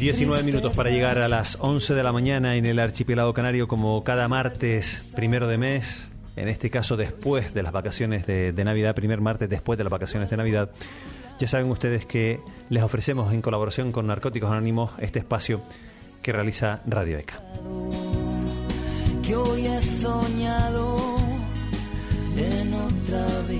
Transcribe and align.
19 0.00 0.44
minutos 0.44 0.72
para 0.74 0.88
llegar 0.88 1.18
a 1.18 1.28
las 1.28 1.58
11 1.60 1.92
de 1.92 2.02
la 2.02 2.10
mañana 2.10 2.56
en 2.56 2.64
el 2.64 2.78
archipiélago 2.78 3.34
canario 3.34 3.68
como 3.68 4.02
cada 4.02 4.28
martes 4.28 5.12
primero 5.14 5.46
de 5.46 5.58
mes, 5.58 6.10
en 6.36 6.48
este 6.48 6.70
caso 6.70 6.96
después 6.96 7.52
de 7.52 7.62
las 7.62 7.70
vacaciones 7.70 8.26
de, 8.26 8.64
Navidad, 8.64 8.94
primer 8.94 9.20
martes 9.20 9.50
después 9.50 9.76
de 9.76 9.84
las 9.84 9.90
vacaciones 9.90 10.30
de 10.30 10.38
Navidad. 10.38 10.70
Ya 11.38 11.46
saben 11.46 11.70
ustedes 11.70 12.06
que 12.06 12.40
les 12.70 12.82
ofrecemos 12.82 13.34
en 13.34 13.42
colaboración 13.42 13.92
con 13.92 14.06
Narcóticos 14.06 14.50
Anónimos 14.50 14.90
este 15.00 15.18
espacio 15.18 15.60
que 16.22 16.32
realiza 16.32 16.80
Radio 16.86 17.18
ECA. 17.18 17.38
Que 19.22 19.36
hoy 19.36 19.66
he 19.66 19.82
soñado 19.82 20.99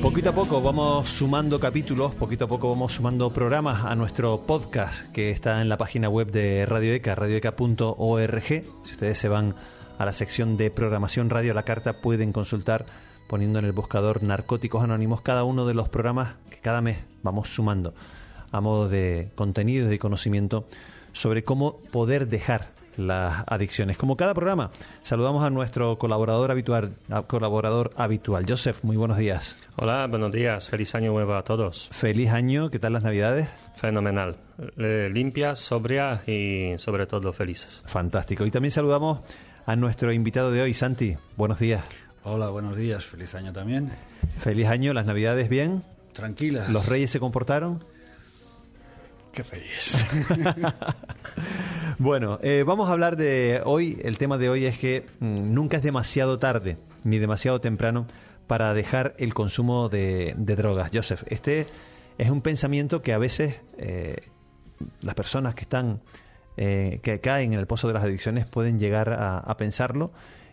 Poquito 0.03 0.31
a 0.31 0.33
poco 0.33 0.63
vamos 0.63 1.09
sumando 1.09 1.61
capítulos, 1.61 2.15
poquito 2.15 2.47
a 2.47 2.49
poco 2.49 2.71
vamos 2.71 2.95
sumando 2.95 3.31
programas 3.31 3.85
a 3.85 3.95
nuestro 3.95 4.41
podcast 4.47 5.11
que 5.13 5.31
está 5.31 5.61
en 5.61 5.69
la 5.69 5.77
página 5.77 6.09
web 6.09 6.31
de 6.31 6.65
Radio 6.67 6.93
ECA, 6.95 7.15
radioeca.org. 7.15 8.43
Si 8.43 8.93
ustedes 8.93 9.19
se 9.19 9.29
van 9.29 9.55
a 9.99 10.07
la 10.07 10.13
sección 10.13 10.57
de 10.57 10.71
programación 10.71 11.29
radio 11.29 11.53
la 11.53 11.65
carta 11.65 12.01
pueden 12.01 12.33
consultar 12.33 12.87
poniendo 13.29 13.59
en 13.59 13.67
el 13.67 13.73
buscador 13.73 14.23
Narcóticos 14.23 14.83
Anónimos 14.83 15.21
cada 15.21 15.45
uno 15.45 15.67
de 15.67 15.75
los 15.75 15.89
programas 15.89 16.37
que 16.51 16.59
cada 16.59 16.81
mes 16.81 16.99
vamos 17.23 17.51
sumando 17.51 17.95
a 18.51 18.61
modo 18.61 18.89
de 18.89 19.31
contenido 19.35 19.87
y 19.87 19.91
de 19.91 19.99
conocimiento 19.99 20.67
sobre 21.13 21.45
cómo 21.45 21.77
poder 21.93 22.29
dejar 22.29 22.80
las 22.97 23.45
adicciones. 23.47 23.97
Como 23.97 24.17
cada 24.17 24.35
programa, 24.35 24.71
saludamos 25.03 25.45
a 25.45 25.51
nuestro 25.51 25.99
colaborador 25.99 26.51
habitual, 26.51 26.95
colaborador 27.27 27.93
habitual. 27.97 28.45
Joseph, 28.49 28.79
muy 28.83 28.97
buenos 28.97 29.19
días. 29.19 29.57
Hola, 29.77 30.07
buenos 30.07 30.33
días. 30.33 30.69
Feliz 30.69 30.95
año 30.95 31.13
nuevo 31.13 31.35
a 31.35 31.43
todos. 31.45 31.89
Feliz 31.93 32.31
año. 32.31 32.71
¿Qué 32.71 32.79
tal 32.79 32.93
las 32.93 33.03
Navidades? 33.03 33.49
Fenomenal. 33.77 34.37
limpias, 34.77 35.59
sobrias 35.59 36.29
y 36.29 36.75
sobre 36.79 37.07
todo 37.07 37.33
felices. 37.33 37.83
Fantástico. 37.87 38.45
Y 38.45 38.51
también 38.51 38.73
saludamos 38.73 39.21
a 39.67 39.77
nuestro 39.77 40.13
invitado 40.13 40.51
de 40.51 40.63
hoy, 40.63 40.75
Santi. 40.75 41.17
Buenos 41.37 41.59
días. 41.59 41.83
Hola, 42.25 42.51
buenos 42.51 42.77
días. 42.77 43.07
Feliz 43.07 43.35
año 43.35 43.53
también. 43.53 43.91
Feliz 44.41 44.69
año. 44.69 44.93
¿Las 44.93 45.07
Navidades 45.07 45.49
bien? 45.49 45.83
Tranquilas. 46.13 46.69
¿Los 46.69 46.87
reyes 46.87 47.11
se 47.11 47.21
comportaron? 47.21 47.83
Qué 49.33 49.43
reyes. 49.45 50.07
Bueno, 52.01 52.39
eh, 52.41 52.65
vamos 52.67 52.89
a 52.89 52.95
hablar 52.95 53.17
de 53.17 53.61
hoy, 53.63 54.01
el 54.03 54.17
tema 54.17 54.39
de 54.39 54.49
hoy 54.49 54.65
es 54.65 54.79
que 54.79 55.05
mm, 55.19 55.53
nunca 55.53 55.77
es 55.77 55.83
demasiado 55.83 56.39
tarde 56.39 56.79
ni 57.05 57.19
demasiado 57.19 57.61
temprano 57.61 58.07
para 58.47 58.73
dejar 58.73 59.15
el 59.19 59.35
consumo 59.35 59.91
de, 59.91 60.35
drogas. 60.39 60.91
Joseph, 60.95 61.25
este 61.27 61.67
es 62.17 62.31
un 62.31 62.41
pensamiento 62.41 63.03
que 63.03 63.13
a 63.13 63.19
veces 63.19 63.61
eh, 63.77 64.17
las 65.03 65.15
personas 65.15 65.55
que 65.55 65.61
están, 65.61 66.01
eh, 66.57 67.01
que 67.03 67.21
caen 67.21 67.53
en 67.53 67.59
el 67.59 67.67
pozo 67.67 67.87
de 67.87 67.93
las 67.93 68.03
adicciones 68.03 68.47
pueden 68.47 68.79
llegar 68.79 69.13
a, 69.13 69.55
pensarlo, 69.59 70.11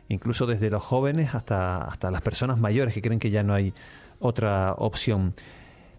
incluso 0.09 0.47
desde 0.47 0.69
los 0.69 0.83
jóvenes 0.83 1.33
hasta, 1.33 1.85
hasta 1.85 2.11
las 2.11 2.19
personas 2.19 2.59
mayores 2.59 2.93
que 2.93 3.01
creen 3.01 3.19
que 3.19 3.29
ya 3.29 3.43
no 3.43 3.53
hay 3.53 3.73
otra 4.19 4.73
opción. 4.73 5.33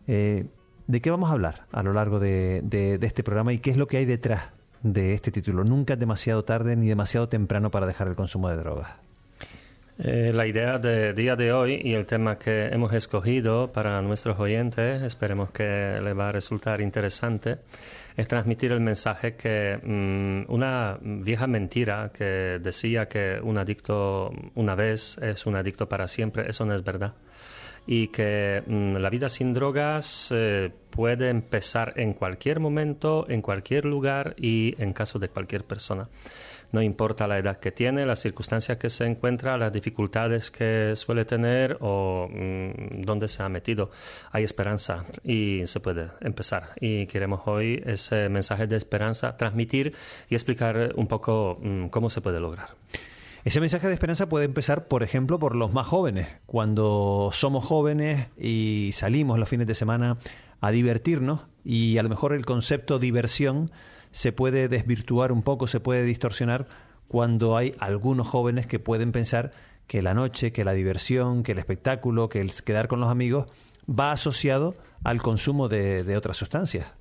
¿De 0.06 1.00
qué 1.00 1.10
vamos 1.10 1.30
a 1.30 1.32
hablar 1.32 1.64
a 1.72 1.82
lo 1.82 1.94
largo 1.94 2.18
de, 2.20 2.60
de, 2.64 2.98
este 3.00 3.22
programa 3.22 3.54
y 3.54 3.60
qué 3.60 3.70
es 3.70 3.78
lo 3.78 3.86
que 3.86 3.96
hay 3.96 4.04
detrás 4.04 4.57
de 4.82 5.14
este 5.14 5.30
título. 5.30 5.64
Nunca 5.64 5.94
es 5.94 6.00
demasiado 6.00 6.44
tarde 6.44 6.76
ni 6.76 6.88
demasiado 6.88 7.28
temprano 7.28 7.70
para 7.70 7.86
dejar 7.86 8.08
el 8.08 8.14
consumo 8.14 8.48
de 8.48 8.56
drogas. 8.56 8.90
Eh, 10.00 10.30
la 10.32 10.46
idea 10.46 10.78
del 10.78 11.12
día 11.16 11.34
de 11.34 11.52
hoy 11.52 11.80
y 11.82 11.94
el 11.94 12.06
tema 12.06 12.38
que 12.38 12.66
hemos 12.66 12.92
escogido 12.92 13.72
para 13.72 14.00
nuestros 14.00 14.38
oyentes, 14.38 15.02
esperemos 15.02 15.50
que 15.50 15.98
les 16.00 16.16
va 16.16 16.28
a 16.28 16.32
resultar 16.32 16.80
interesante, 16.80 17.58
es 18.16 18.28
transmitir 18.28 18.70
el 18.70 18.80
mensaje 18.80 19.34
que 19.34 19.76
mm, 19.82 20.52
una 20.52 20.98
vieja 21.02 21.48
mentira 21.48 22.12
que 22.16 22.60
decía 22.62 23.08
que 23.08 23.40
un 23.42 23.58
adicto 23.58 24.30
una 24.54 24.76
vez 24.76 25.18
es 25.18 25.46
un 25.46 25.56
adicto 25.56 25.88
para 25.88 26.06
siempre, 26.06 26.48
eso 26.48 26.64
no 26.64 26.76
es 26.76 26.84
verdad 26.84 27.14
y 27.90 28.08
que 28.08 28.62
mm, 28.66 28.96
la 28.96 29.08
vida 29.08 29.30
sin 29.30 29.54
drogas 29.54 30.28
eh, 30.30 30.70
puede 30.90 31.30
empezar 31.30 31.94
en 31.96 32.12
cualquier 32.12 32.60
momento, 32.60 33.24
en 33.30 33.40
cualquier 33.40 33.86
lugar 33.86 34.34
y 34.36 34.74
en 34.76 34.92
caso 34.92 35.18
de 35.18 35.30
cualquier 35.30 35.64
persona. 35.64 36.10
No 36.70 36.82
importa 36.82 37.26
la 37.26 37.38
edad 37.38 37.58
que 37.58 37.72
tiene, 37.72 38.04
las 38.04 38.20
circunstancias 38.20 38.76
que 38.76 38.90
se 38.90 39.06
encuentra, 39.06 39.56
las 39.56 39.72
dificultades 39.72 40.50
que 40.50 40.92
suele 40.96 41.24
tener 41.24 41.78
o 41.80 42.28
mm, 42.30 43.00
dónde 43.06 43.26
se 43.26 43.42
ha 43.42 43.48
metido. 43.48 43.90
Hay 44.32 44.44
esperanza 44.44 45.06
y 45.24 45.62
se 45.64 45.80
puede 45.80 46.08
empezar. 46.20 46.72
Y 46.78 47.06
queremos 47.06 47.40
hoy 47.46 47.82
ese 47.86 48.28
mensaje 48.28 48.66
de 48.66 48.76
esperanza 48.76 49.34
transmitir 49.38 49.94
y 50.28 50.34
explicar 50.34 50.92
un 50.94 51.06
poco 51.06 51.58
mm, 51.62 51.86
cómo 51.86 52.10
se 52.10 52.20
puede 52.20 52.38
lograr. 52.38 52.68
Ese 53.48 53.62
mensaje 53.62 53.88
de 53.88 53.94
esperanza 53.94 54.28
puede 54.28 54.44
empezar, 54.44 54.88
por 54.88 55.02
ejemplo, 55.02 55.38
por 55.38 55.56
los 55.56 55.72
más 55.72 55.86
jóvenes. 55.86 56.28
Cuando 56.44 57.30
somos 57.32 57.64
jóvenes 57.64 58.26
y 58.36 58.90
salimos 58.92 59.38
los 59.38 59.48
fines 59.48 59.66
de 59.66 59.74
semana 59.74 60.18
a 60.60 60.70
divertirnos 60.70 61.46
y 61.64 61.96
a 61.96 62.02
lo 62.02 62.10
mejor 62.10 62.34
el 62.34 62.44
concepto 62.44 62.98
diversión 62.98 63.70
se 64.10 64.32
puede 64.32 64.68
desvirtuar 64.68 65.32
un 65.32 65.40
poco, 65.40 65.66
se 65.66 65.80
puede 65.80 66.04
distorsionar 66.04 66.66
cuando 67.08 67.56
hay 67.56 67.74
algunos 67.78 68.28
jóvenes 68.28 68.66
que 68.66 68.80
pueden 68.80 69.12
pensar 69.12 69.52
que 69.86 70.02
la 70.02 70.12
noche, 70.12 70.52
que 70.52 70.66
la 70.66 70.74
diversión, 70.74 71.42
que 71.42 71.52
el 71.52 71.58
espectáculo, 71.58 72.28
que 72.28 72.42
el 72.42 72.52
quedar 72.52 72.86
con 72.86 73.00
los 73.00 73.08
amigos 73.08 73.46
va 73.88 74.12
asociado 74.12 74.74
al 75.04 75.22
consumo 75.22 75.70
de, 75.70 76.04
de 76.04 76.18
otras 76.18 76.36
sustancias. 76.36 76.97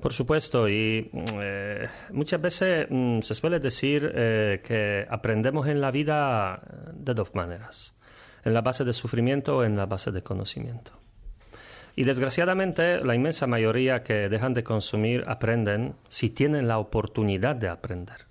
Por 0.00 0.14
supuesto, 0.14 0.66
y 0.66 1.10
eh, 1.12 1.86
muchas 2.12 2.40
veces 2.40 2.86
mm, 2.88 3.20
se 3.20 3.34
suele 3.34 3.60
decir 3.60 4.10
eh, 4.14 4.62
que 4.64 5.06
aprendemos 5.10 5.68
en 5.68 5.80
la 5.80 5.90
vida 5.90 6.62
de 6.94 7.12
dos 7.12 7.34
maneras, 7.34 7.94
en 8.42 8.54
la 8.54 8.62
base 8.62 8.84
de 8.84 8.94
sufrimiento 8.94 9.58
o 9.58 9.64
en 9.64 9.76
la 9.76 9.84
base 9.84 10.10
de 10.10 10.22
conocimiento. 10.22 10.92
Y 11.96 12.04
desgraciadamente 12.04 13.04
la 13.04 13.14
inmensa 13.14 13.46
mayoría 13.46 14.02
que 14.02 14.30
dejan 14.30 14.54
de 14.54 14.64
consumir 14.64 15.24
aprenden 15.26 15.94
si 16.08 16.30
tienen 16.30 16.66
la 16.66 16.78
oportunidad 16.78 17.56
de 17.56 17.68
aprender, 17.68 18.26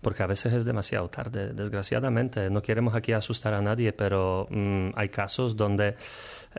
porque 0.00 0.24
a 0.24 0.26
veces 0.26 0.52
es 0.54 0.64
demasiado 0.64 1.08
tarde, 1.08 1.52
desgraciadamente. 1.52 2.50
No 2.50 2.62
queremos 2.62 2.96
aquí 2.96 3.12
asustar 3.12 3.54
a 3.54 3.62
nadie, 3.62 3.92
pero 3.92 4.48
mm, 4.50 4.88
hay 4.96 5.08
casos 5.10 5.56
donde 5.56 5.94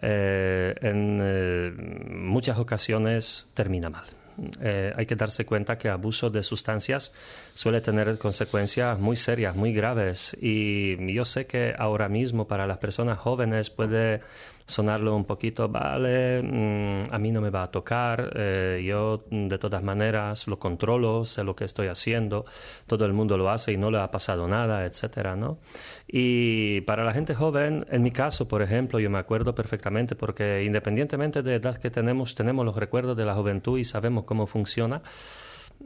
eh, 0.01 0.73
en 0.79 2.25
muchas 2.25 2.57
ocasiones 2.59 3.49
termina 3.53 3.89
mal. 3.89 4.22
Eh, 4.61 4.93
hay 4.95 5.05
que 5.05 5.15
darse 5.15 5.45
cuenta 5.45 5.77
que 5.77 5.89
abuso 5.89 6.29
de 6.29 6.43
sustancias 6.43 7.11
suele 7.53 7.81
tener 7.81 8.17
consecuencias 8.17 8.99
muy 8.99 9.15
serias, 9.15 9.55
muy 9.55 9.73
graves. 9.73 10.35
Y 10.41 11.13
yo 11.13 11.25
sé 11.25 11.45
que 11.45 11.73
ahora 11.77 12.09
mismo 12.09 12.47
para 12.47 12.67
las 12.67 12.77
personas 12.77 13.19
jóvenes 13.19 13.69
puede 13.69 14.21
sonarlo 14.65 15.15
un 15.15 15.25
poquito, 15.25 15.67
vale, 15.69 16.41
mm, 16.41 17.13
a 17.13 17.17
mí 17.19 17.31
no 17.31 17.41
me 17.41 17.49
va 17.49 17.63
a 17.63 17.71
tocar, 17.71 18.31
eh, 18.35 18.83
yo 18.85 19.23
de 19.29 19.57
todas 19.57 19.83
maneras 19.83 20.47
lo 20.47 20.59
controlo, 20.59 21.25
sé 21.25 21.43
lo 21.43 21.55
que 21.55 21.65
estoy 21.65 21.87
haciendo, 21.87 22.45
todo 22.87 23.05
el 23.05 23.13
mundo 23.13 23.37
lo 23.37 23.49
hace 23.49 23.73
y 23.73 23.77
no 23.77 23.91
le 23.91 23.99
ha 23.99 24.09
pasado 24.11 24.47
nada, 24.47 24.85
etcétera, 24.85 25.35
¿no? 25.35 25.59
Y 26.07 26.81
para 26.81 27.03
la 27.03 27.13
gente 27.13 27.35
joven, 27.35 27.85
en 27.89 28.03
mi 28.03 28.11
caso, 28.11 28.47
por 28.47 28.61
ejemplo, 28.61 28.99
yo 28.99 29.09
me 29.09 29.19
acuerdo 29.19 29.53
perfectamente 29.55 30.15
porque 30.15 30.63
independientemente 30.63 31.41
de 31.41 31.55
edad 31.55 31.77
que 31.77 31.89
tenemos, 31.89 32.35
tenemos 32.35 32.65
los 32.65 32.75
recuerdos 32.75 33.17
de 33.17 33.25
la 33.25 33.35
juventud 33.35 33.77
y 33.79 33.83
sabemos 33.83 34.23
cómo 34.25 34.47
funciona. 34.47 35.01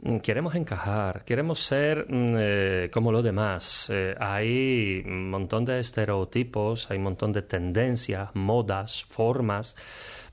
Mm, 0.00 0.18
queremos 0.18 0.54
encajar, 0.54 1.24
queremos 1.24 1.58
ser 1.58 2.06
mm, 2.08 2.34
eh, 2.38 2.90
como 2.92 3.10
los 3.10 3.24
demás. 3.24 3.90
Eh, 3.92 4.14
hay 4.18 5.02
un 5.04 5.28
montón 5.30 5.64
de 5.64 5.80
estereotipos, 5.80 6.90
hay 6.90 6.98
un 6.98 7.04
montón 7.04 7.32
de 7.32 7.42
tendencias, 7.42 8.30
modas, 8.34 9.04
formas 9.04 9.74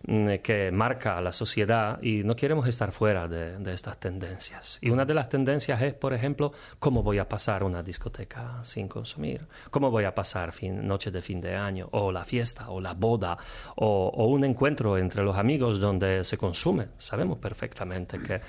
mm, 0.05 0.35
que 0.43 0.71
marca 0.71 1.19
la 1.19 1.31
sociedad 1.31 1.99
y 2.03 2.23
no 2.23 2.35
queremos 2.35 2.67
estar 2.67 2.91
fuera 2.91 3.27
de, 3.27 3.57
de, 3.57 3.73
estas 3.73 3.99
tendencias. 3.99 4.77
Y 4.81 4.91
una 4.91 5.03
de 5.03 5.15
las 5.15 5.29
tendencias 5.29 5.81
es, 5.81 5.95
por 5.95 6.13
ejemplo, 6.13 6.53
cómo 6.77 7.01
voy 7.01 7.17
a 7.17 7.27
pasar 7.27 7.63
una 7.63 7.81
discoteca 7.81 8.63
sin 8.63 8.87
consumir, 8.87 9.47
cómo 9.71 9.89
voy 9.89 10.03
a 10.03 10.13
pasar 10.13 10.51
fin, 10.51 10.85
noche 10.87 11.09
de 11.09 11.23
fin 11.23 11.41
de 11.41 11.55
año, 11.55 11.89
o 11.91 12.11
la 12.11 12.23
fiesta, 12.23 12.69
o 12.69 12.79
la 12.79 12.93
boda, 12.93 13.35
o, 13.77 14.11
o 14.13 14.27
un 14.27 14.43
encuentro 14.43 14.95
entre 14.99 15.23
los 15.23 15.35
amigos 15.35 15.79
donde 15.79 16.23
se 16.23 16.37
consume. 16.37 16.89
Sabemos 16.99 17.39
perfectamente 17.39 18.19
que 18.19 18.41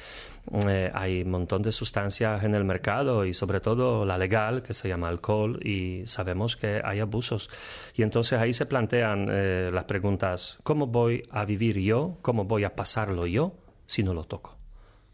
eh, 0.68 0.90
hay 0.94 1.22
un 1.22 1.30
montón 1.30 1.62
de 1.62 1.72
sustancias 1.72 2.44
en 2.44 2.54
el 2.54 2.64
mercado 2.64 3.24
y 3.24 3.34
sobre 3.34 3.60
todo 3.60 4.04
la 4.04 4.16
legal 4.16 4.62
que 4.62 4.74
se 4.74 4.88
llama 4.88 5.08
alcohol 5.08 5.58
y 5.64 6.06
sabemos 6.06 6.56
que 6.56 6.80
hay 6.84 7.00
abusos. 7.00 7.50
Y 7.94 8.02
entonces 8.02 8.38
ahí 8.38 8.52
se 8.52 8.66
plantean 8.66 9.26
eh, 9.30 9.70
las 9.72 9.84
preguntas, 9.84 10.58
¿cómo 10.62 10.86
voy 10.86 11.26
a 11.30 11.44
vivir 11.44 11.78
yo? 11.78 12.18
¿Cómo 12.22 12.44
voy 12.44 12.64
a 12.64 12.74
pasarlo 12.74 13.26
yo 13.26 13.52
si 13.86 14.02
no 14.02 14.14
lo 14.14 14.24
toco? 14.24 14.56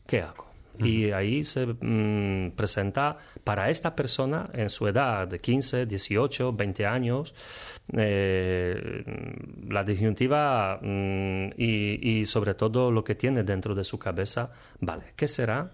¿Qué 0.06 0.20
hago? 0.20 0.51
Y 0.78 1.10
ahí 1.10 1.44
se 1.44 1.66
mm, 1.66 2.52
presenta 2.56 3.18
para 3.44 3.70
esta 3.70 3.94
persona 3.94 4.48
en 4.52 4.70
su 4.70 4.88
edad 4.88 5.28
de 5.28 5.38
15, 5.38 5.86
18, 5.86 6.52
20 6.52 6.86
años 6.86 7.34
eh, 7.92 9.04
la 9.68 9.84
disyuntiva 9.84 10.78
mm, 10.80 11.50
y, 11.56 12.20
y, 12.20 12.26
sobre 12.26 12.54
todo 12.54 12.90
lo 12.90 13.04
que 13.04 13.14
tiene 13.14 13.42
dentro 13.42 13.74
de 13.74 13.84
su 13.84 13.98
cabeza, 13.98 14.50
vale, 14.80 15.12
¿qué 15.16 15.28
será 15.28 15.72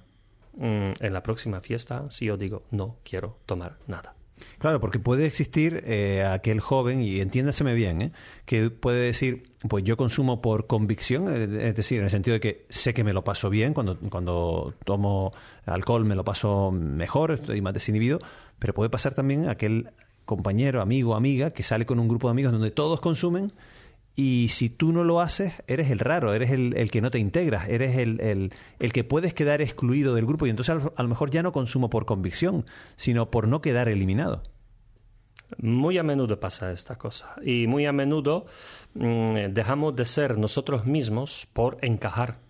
mm, 0.57 0.93
en 1.01 1.13
la 1.13 1.23
próxima 1.23 1.61
fiesta 1.61 2.11
si 2.11 2.27
yo 2.27 2.37
digo 2.37 2.65
no 2.71 2.97
quiero 3.05 3.39
tomar 3.47 3.79
nada? 3.87 4.18
Claro, 4.59 4.81
porque 4.81 4.99
puede 4.99 5.27
existir 5.27 5.83
eh, 5.87 6.25
aquel 6.25 6.61
joven, 6.61 7.03
y 7.03 7.21
entiéndaseme 7.21 7.75
bien, 7.75 8.03
¿eh? 8.03 8.13
que 8.45 8.71
puede 8.71 9.01
decir, 9.01 9.53
pues 9.69 9.85
yo 9.85 9.97
consumo 9.97 10.41
por 10.41 10.67
convicción, 10.67 11.29
eh, 11.29 11.69
es 11.69 11.77
decir, 11.77 11.99
en 11.99 12.05
el 12.05 12.11
sentido 12.11 12.35
de 12.35 12.41
que 12.41 12.67
sé 12.69 12.95
que 12.95 13.05
me 13.05 13.13
lo 13.13 13.25
paso 13.25 13.51
bien, 13.51 13.75
cuando, 13.75 13.99
cuando 14.11 14.75
tomo 14.85 15.33
alcohol 15.67 16.05
me 16.05 16.15
lo 16.15 16.25
paso 16.25 16.71
mejor, 16.73 17.33
estoy 17.33 17.61
más 17.61 17.75
desinhibido, 17.75 18.21
pero 18.59 18.75
puede 18.75 18.91
pasar 18.91 19.15
también 19.15 19.49
aquel 19.49 19.91
compañero, 20.25 20.83
amigo, 20.83 21.15
amiga, 21.15 21.51
que 21.53 21.63
sale 21.63 21.87
con 21.87 21.99
un 21.99 22.09
grupo 22.09 22.29
de 22.29 22.33
amigos 22.33 22.53
donde 22.53 22.71
todos 22.71 23.01
consumen 23.01 23.51
y 24.21 24.49
si 24.49 24.69
tú 24.69 24.93
no 24.93 25.05
lo 25.05 25.21
haces, 25.21 25.53
eres 25.69 25.93
el 25.93 26.01
raro, 26.01 26.35
eres 26.35 26.51
el, 26.51 26.91
que 26.91 27.01
no 27.01 27.13
te 27.13 27.21
integras, 27.21 27.69
eres 27.69 27.97
el, 27.97 28.51
el, 28.81 28.93
que 28.93 29.05
puedes 29.05 29.33
quedar 29.33 29.63
excluido 29.63 30.13
del 30.17 30.27
grupo 30.27 30.45
y 30.45 30.51
entonces 30.51 30.75
a 30.97 31.03
lo 31.05 31.09
mejor 31.09 31.31
ya 31.31 31.45
no 31.45 31.53
consumo 31.53 31.89
por 31.89 32.05
convicción, 32.05 32.67
sino 32.97 33.31
por 33.31 33.47
no 33.47 33.63
quedar 33.63 33.89
eliminado. 33.89 34.43
Muy 35.59 35.99
a 35.99 36.03
menudo 36.03 36.41
pasa 36.41 36.73
esta 36.73 36.97
cosa 36.99 37.37
y 37.45 37.69
muy 37.69 37.87
a 37.87 37.93
menudo 37.93 38.47
mmm, 38.95 39.37
dejamos 39.51 39.95
de 39.95 40.05
ser 40.05 40.37
nosotros 40.37 40.85
mismos 40.85 41.47
por 41.53 41.79
encajar 41.83 42.41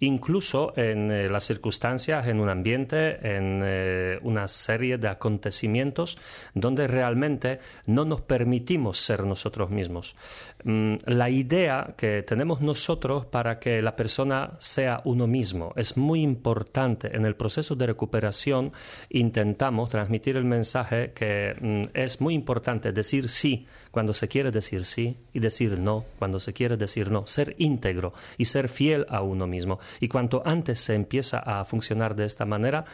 incluso 0.00 0.72
en 0.76 1.10
eh, 1.10 1.28
las 1.28 1.44
circunstancias, 1.44 2.26
en 2.26 2.40
un 2.40 2.48
ambiente, 2.48 3.36
en 3.36 3.62
eh, 3.64 4.18
una 4.22 4.48
serie 4.48 4.98
de 4.98 5.08
acontecimientos 5.08 6.18
donde 6.54 6.86
realmente 6.86 7.60
no 7.86 8.04
nos 8.04 8.20
permitimos 8.20 8.98
ser 8.98 9.24
nosotros 9.24 9.70
mismos. 9.70 10.16
Mm, 10.64 10.96
la 11.06 11.30
idea 11.30 11.94
que 11.96 12.22
tenemos 12.24 12.60
nosotros 12.60 13.26
para 13.26 13.60
que 13.60 13.80
la 13.80 13.94
persona 13.94 14.56
sea 14.58 15.00
uno 15.04 15.26
mismo 15.28 15.72
es 15.76 15.96
muy 15.96 16.22
importante. 16.22 17.14
En 17.14 17.24
el 17.24 17.36
proceso 17.36 17.76
de 17.76 17.86
recuperación 17.86 18.72
intentamos 19.08 19.88
transmitir 19.88 20.36
el 20.36 20.44
mensaje 20.44 21.12
que 21.12 21.54
mm, 21.60 21.96
es 21.96 22.20
muy 22.20 22.34
importante 22.34 22.92
decir 22.92 23.28
sí 23.28 23.66
cuando 23.92 24.12
se 24.14 24.26
quiere 24.26 24.50
decir 24.50 24.84
sí 24.84 25.16
y 25.32 25.38
decir 25.38 25.78
no 25.78 26.04
cuando 26.18 26.40
se 26.40 26.52
quiere 26.52 26.76
decir 26.76 27.10
no, 27.10 27.26
ser 27.26 27.54
íntegro 27.58 28.12
y 28.36 28.46
ser 28.46 28.68
fiel 28.68 29.06
a 29.10 29.22
uno 29.22 29.46
mismo. 29.46 29.78
Y 30.00 30.08
cuanto 30.08 30.42
antes 30.44 30.80
se 30.80 30.94
empieza 30.94 31.38
a 31.38 31.64
funcionar 31.64 32.16
de 32.16 32.24
esta 32.24 32.44
manera, 32.44 32.84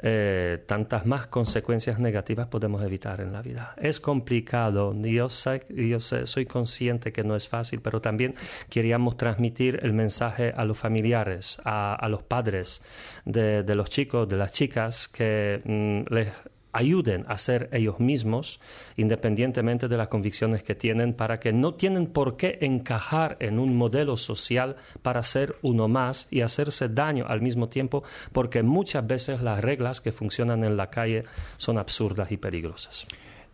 eh, 0.00 0.62
tantas 0.66 1.06
más 1.06 1.26
consecuencias 1.26 1.98
negativas 1.98 2.46
podemos 2.46 2.82
evitar 2.84 3.20
en 3.20 3.32
la 3.32 3.42
vida. 3.42 3.74
Es 3.76 4.00
complicado, 4.00 4.94
yo, 5.02 5.28
sé, 5.28 5.66
yo 5.68 5.98
sé, 6.00 6.26
soy 6.26 6.46
consciente 6.46 7.12
que 7.12 7.24
no 7.24 7.34
es 7.34 7.48
fácil, 7.48 7.80
pero 7.80 8.00
también 8.00 8.34
queríamos 8.70 9.16
transmitir 9.16 9.80
el 9.82 9.92
mensaje 9.92 10.52
a 10.56 10.64
los 10.64 10.78
familiares, 10.78 11.60
a, 11.64 12.06
los 12.08 12.22
padres 12.22 12.82
de, 13.24 13.62
de, 13.62 13.74
los 13.74 13.90
chicos, 13.90 14.28
de 14.28 14.36
las 14.36 14.52
chicas, 14.52 15.08
que 15.08 15.60
mm, 15.64 16.14
les 16.14 16.28
ayuden 16.72 17.24
a 17.28 17.38
ser 17.38 17.68
ellos 17.72 18.00
mismos, 18.00 18.60
independientemente 18.96 19.88
de 19.88 19.96
las 19.96 20.08
convicciones 20.08 20.62
que 20.62 20.74
tienen, 20.74 21.14
para 21.14 21.40
que 21.40 21.52
no 21.52 21.74
tienen 21.74 22.06
por 22.06 22.36
qué 22.36 22.58
encajar 22.60 23.36
en 23.40 23.58
un 23.58 23.76
modelo 23.76 24.16
social 24.16 24.76
para 25.02 25.22
ser 25.22 25.56
uno 25.62 25.88
más 25.88 26.26
y 26.30 26.42
hacerse 26.42 26.88
daño 26.88 27.26
al 27.28 27.40
mismo 27.40 27.68
tiempo, 27.68 28.02
porque 28.32 28.62
muchas 28.62 29.06
veces 29.06 29.42
las 29.42 29.62
reglas 29.62 30.00
que 30.00 30.12
funcionan 30.12 30.64
en 30.64 30.76
la 30.76 30.90
calle 30.90 31.24
son 31.56 31.78
absurdas 31.78 32.30
y 32.32 32.36
peligrosas. 32.36 33.06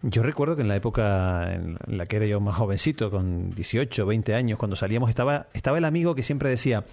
Yo 0.07 0.23
recuerdo 0.23 0.55
que 0.55 0.63
en 0.63 0.69
la 0.69 0.77
época 0.77 1.55
en 1.55 1.79
la 1.87 2.05
que 2.05 2.17
era 2.17 2.27
yo 2.27 2.39
más 2.39 2.57
jovencito, 2.57 3.11
con 3.11 3.53
18, 3.55 4.05
20 4.05 4.35
años, 4.35 4.59
cuando 4.59 4.77
salíamos, 4.77 5.09
estaba, 5.09 5.47
estaba 5.55 5.79
el 5.79 5.85
amigo 5.87 6.15
que 6.15 6.23
siempre 6.23 6.51
decía, 6.51 6.85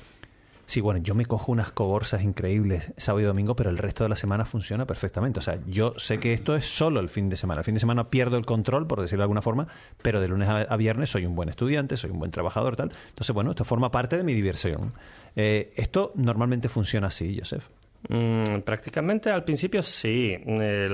Sí, 0.72 0.80
bueno, 0.80 1.02
yo 1.04 1.16
me 1.16 1.26
cojo 1.26 1.52
unas 1.52 1.74
cogorzas 1.74 2.22
increíbles 2.24 2.94
sábado 2.96 3.20
y 3.20 3.26
domingo, 3.26 3.58
pero 3.58 3.70
el 3.70 3.78
resto 3.78 4.06
de 4.06 4.10
la 4.10 4.16
semana 4.16 4.46
funciona 4.46 4.86
perfectamente. 4.86 5.40
O 5.40 5.42
sea, 5.42 5.60
yo 5.68 5.96
sé 5.98 6.18
que 6.22 6.32
esto 6.32 6.56
es 6.56 6.66
solo 6.66 7.02
el 7.02 7.10
fin 7.10 7.28
de 7.28 7.36
semana. 7.36 7.60
El 7.60 7.66
fin 7.66 7.74
de 7.74 7.82
semana 7.82 8.10
pierdo 8.10 8.38
el 8.38 8.46
control, 8.46 8.88
por 8.88 9.02
decirlo 9.02 9.20
de 9.20 9.26
alguna 9.26 9.42
forma, 9.42 9.68
pero 10.02 10.22
de 10.22 10.30
lunes 10.30 10.48
a, 10.48 10.78
viernes 10.78 11.10
soy 11.10 11.26
un 11.26 11.36
buen 11.36 11.50
estudiante, 11.50 11.98
soy 11.98 12.12
un 12.12 12.20
buen 12.20 12.32
trabajador, 12.32 12.78
tal. 12.78 12.94
Entonces, 13.10 13.34
bueno, 13.34 13.50
esto 13.52 13.66
forma 13.66 13.92
parte 13.92 14.16
de 14.16 14.24
mi 14.24 14.34
diversión. 14.34 14.94
Eh, 15.36 15.74
esto 15.76 16.14
normalmente 16.16 16.70
funciona 16.70 17.08
así, 17.08 17.38
Joseph. 17.38 17.66
Mm, 18.10 18.62
prácticamente 18.66 19.30
al 19.30 19.44
principio 19.44 19.84
sí. 19.84 20.36
Eh, 20.46 20.90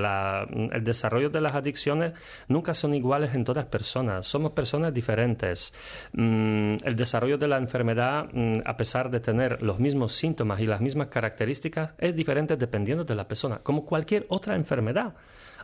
el 0.72 0.84
desarrollo 0.84 1.30
de 1.30 1.40
las 1.40 1.54
adicciones 1.54 2.12
nunca 2.48 2.74
son 2.74 2.94
iguales 2.94 3.34
en 3.34 3.44
todas 3.44 3.66
personas. 3.66 4.26
Somos 4.26 4.52
personas 4.52 4.92
diferentes. 4.92 5.72
Mm, 6.12 6.76
el 6.84 6.96
desarrollo 6.96 7.38
de 7.38 7.48
la 7.48 7.58
enfermedad, 7.58 8.28
mm, 8.32 8.60
a 8.64 8.76
pesar 8.76 9.10
de 9.10 9.20
tener 9.20 9.62
los 9.62 9.78
mismos 9.78 10.12
síntomas 10.12 10.60
y 10.60 10.66
las 10.66 10.80
mismas 10.80 11.08
características, 11.08 11.94
es 11.98 12.14
diferente 12.14 12.56
dependiendo 12.56 13.04
de 13.04 13.14
la 13.14 13.26
persona, 13.26 13.58
como 13.58 13.84
cualquier 13.84 14.26
otra 14.28 14.54
enfermedad. 14.56 15.14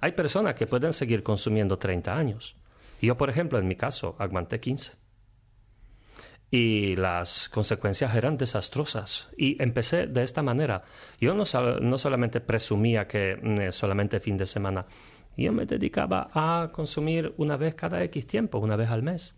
Hay 0.00 0.12
personas 0.12 0.54
que 0.54 0.66
pueden 0.66 0.92
seguir 0.92 1.22
consumiendo 1.22 1.78
30 1.78 2.16
años. 2.16 2.56
Yo, 3.00 3.16
por 3.16 3.30
ejemplo, 3.30 3.58
en 3.58 3.68
mi 3.68 3.76
caso, 3.76 4.16
aguanté 4.18 4.60
15 4.60 5.03
y 6.50 6.96
las 6.96 7.48
consecuencias 7.48 8.14
eran 8.14 8.36
desastrosas. 8.36 9.28
Y 9.36 9.60
empecé 9.62 10.06
de 10.06 10.22
esta 10.22 10.42
manera. 10.42 10.84
Yo 11.20 11.34
no, 11.34 11.44
no 11.80 11.98
solamente 11.98 12.40
presumía 12.40 13.06
que 13.06 13.32
eh, 13.42 13.72
solamente 13.72 14.20
fin 14.20 14.36
de 14.36 14.46
semana, 14.46 14.86
yo 15.36 15.52
me 15.52 15.66
dedicaba 15.66 16.30
a 16.32 16.70
consumir 16.72 17.34
una 17.38 17.56
vez 17.56 17.74
cada 17.74 18.02
X 18.04 18.26
tiempo, 18.26 18.58
una 18.58 18.76
vez 18.76 18.90
al 18.90 19.02
mes. 19.02 19.36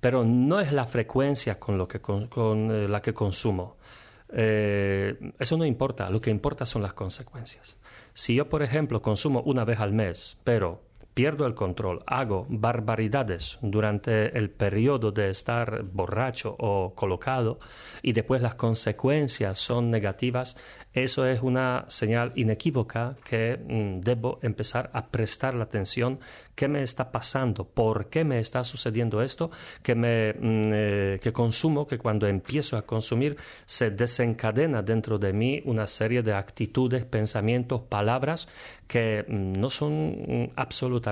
Pero 0.00 0.24
no 0.24 0.60
es 0.60 0.72
la 0.72 0.86
frecuencia 0.86 1.58
con, 1.58 1.78
lo 1.78 1.86
que, 1.88 2.00
con, 2.00 2.26
con 2.28 2.70
eh, 2.70 2.88
la 2.88 3.00
que 3.00 3.14
consumo. 3.14 3.76
Eh, 4.30 5.32
eso 5.38 5.56
no 5.56 5.64
importa, 5.64 6.10
lo 6.10 6.20
que 6.20 6.30
importa 6.30 6.66
son 6.66 6.82
las 6.82 6.92
consecuencias. 6.92 7.76
Si 8.12 8.34
yo, 8.34 8.48
por 8.48 8.62
ejemplo, 8.62 9.00
consumo 9.00 9.42
una 9.42 9.64
vez 9.64 9.80
al 9.80 9.92
mes, 9.92 10.38
pero 10.44 10.87
pierdo 11.18 11.46
el 11.46 11.54
control, 11.56 12.04
hago 12.06 12.46
barbaridades 12.48 13.58
durante 13.60 14.38
el 14.38 14.50
periodo 14.50 15.10
de 15.10 15.30
estar 15.30 15.82
borracho 15.82 16.54
o 16.60 16.94
colocado 16.94 17.58
y 18.02 18.12
después 18.12 18.40
las 18.40 18.54
consecuencias 18.54 19.58
son 19.58 19.90
negativas, 19.90 20.56
eso 20.92 21.26
es 21.26 21.42
una 21.42 21.86
señal 21.88 22.30
inequívoca 22.36 23.16
que 23.24 23.58
mm, 23.58 24.00
debo 24.00 24.38
empezar 24.42 24.90
a 24.92 25.08
prestar 25.08 25.54
la 25.54 25.64
atención. 25.64 26.20
Qué 26.54 26.66
me 26.66 26.82
está 26.82 27.12
pasando, 27.12 27.64
por 27.64 28.06
qué 28.06 28.24
me 28.24 28.38
está 28.40 28.64
sucediendo 28.64 29.20
esto, 29.22 29.50
que, 29.82 29.94
me, 29.94 30.32
mm, 30.32 30.70
eh, 30.72 31.18
que 31.20 31.32
consumo, 31.32 31.86
que 31.86 31.98
cuando 31.98 32.26
empiezo 32.26 32.76
a 32.76 32.82
consumir 32.82 33.36
se 33.66 33.90
desencadena 33.90 34.82
dentro 34.82 35.18
de 35.18 35.32
mí 35.32 35.62
una 35.64 35.86
serie 35.86 36.22
de 36.22 36.34
actitudes, 36.34 37.04
pensamientos, 37.04 37.82
palabras 37.82 38.48
que 38.86 39.24
mm, 39.28 39.52
no 39.52 39.70
son 39.70 40.52
absolutamente 40.56 41.07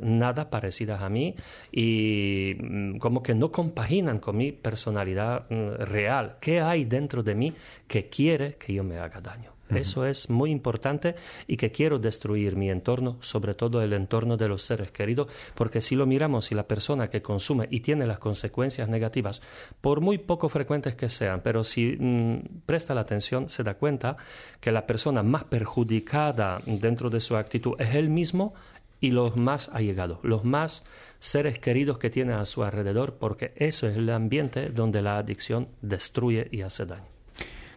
nada 0.00 0.50
parecidas 0.50 1.02
a 1.02 1.08
mí 1.08 1.34
y 1.72 2.56
mm, 2.58 2.98
como 2.98 3.22
que 3.22 3.34
no 3.34 3.50
compaginan 3.50 4.18
con 4.18 4.36
mi 4.36 4.52
personalidad 4.52 5.46
real. 5.50 6.36
¿Qué 6.40 6.60
hay 6.60 6.84
dentro 6.84 7.22
de 7.22 7.34
mí 7.34 7.52
que 7.86 8.08
quiere 8.08 8.54
que 8.54 8.72
yo 8.72 8.84
me 8.84 8.98
haga 8.98 9.20
daño? 9.20 9.58
Eso 9.70 10.06
es 10.06 10.30
muy 10.30 10.50
importante 10.50 11.14
y 11.46 11.56
que 11.56 11.70
quiero 11.70 11.98
destruir 11.98 12.56
mi 12.56 12.70
entorno, 12.70 13.18
sobre 13.20 13.54
todo 13.54 13.82
el 13.82 13.92
entorno 13.92 14.36
de 14.36 14.48
los 14.48 14.62
seres 14.62 14.90
queridos, 14.90 15.28
porque 15.54 15.80
si 15.80 15.94
lo 15.94 16.06
miramos 16.06 16.50
y 16.50 16.54
la 16.54 16.66
persona 16.66 17.10
que 17.10 17.22
consume 17.22 17.68
y 17.70 17.80
tiene 17.80 18.06
las 18.06 18.18
consecuencias 18.18 18.88
negativas, 18.88 19.42
por 19.80 20.00
muy 20.00 20.18
poco 20.18 20.48
frecuentes 20.48 20.94
que 20.94 21.08
sean, 21.08 21.42
pero 21.42 21.64
si 21.64 21.96
mmm, 21.98 22.62
presta 22.64 22.94
la 22.94 23.02
atención, 23.02 23.48
se 23.48 23.62
da 23.62 23.74
cuenta 23.74 24.16
que 24.60 24.72
la 24.72 24.86
persona 24.86 25.22
más 25.22 25.44
perjudicada 25.44 26.60
dentro 26.64 27.10
de 27.10 27.20
su 27.20 27.36
actitud 27.36 27.74
es 27.78 27.94
él 27.94 28.08
mismo 28.08 28.54
y 29.00 29.10
los 29.10 29.36
más 29.36 29.68
allegados, 29.68 30.18
los 30.22 30.44
más 30.44 30.84
seres 31.20 31.58
queridos 31.58 31.98
que 31.98 32.10
tiene 32.10 32.32
a 32.32 32.44
su 32.44 32.64
alrededor, 32.64 33.14
porque 33.14 33.52
eso 33.56 33.88
es 33.88 33.96
el 33.96 34.10
ambiente 34.10 34.70
donde 34.70 35.02
la 35.02 35.18
adicción 35.18 35.68
destruye 35.82 36.48
y 36.50 36.62
hace 36.62 36.86
daño. 36.86 37.04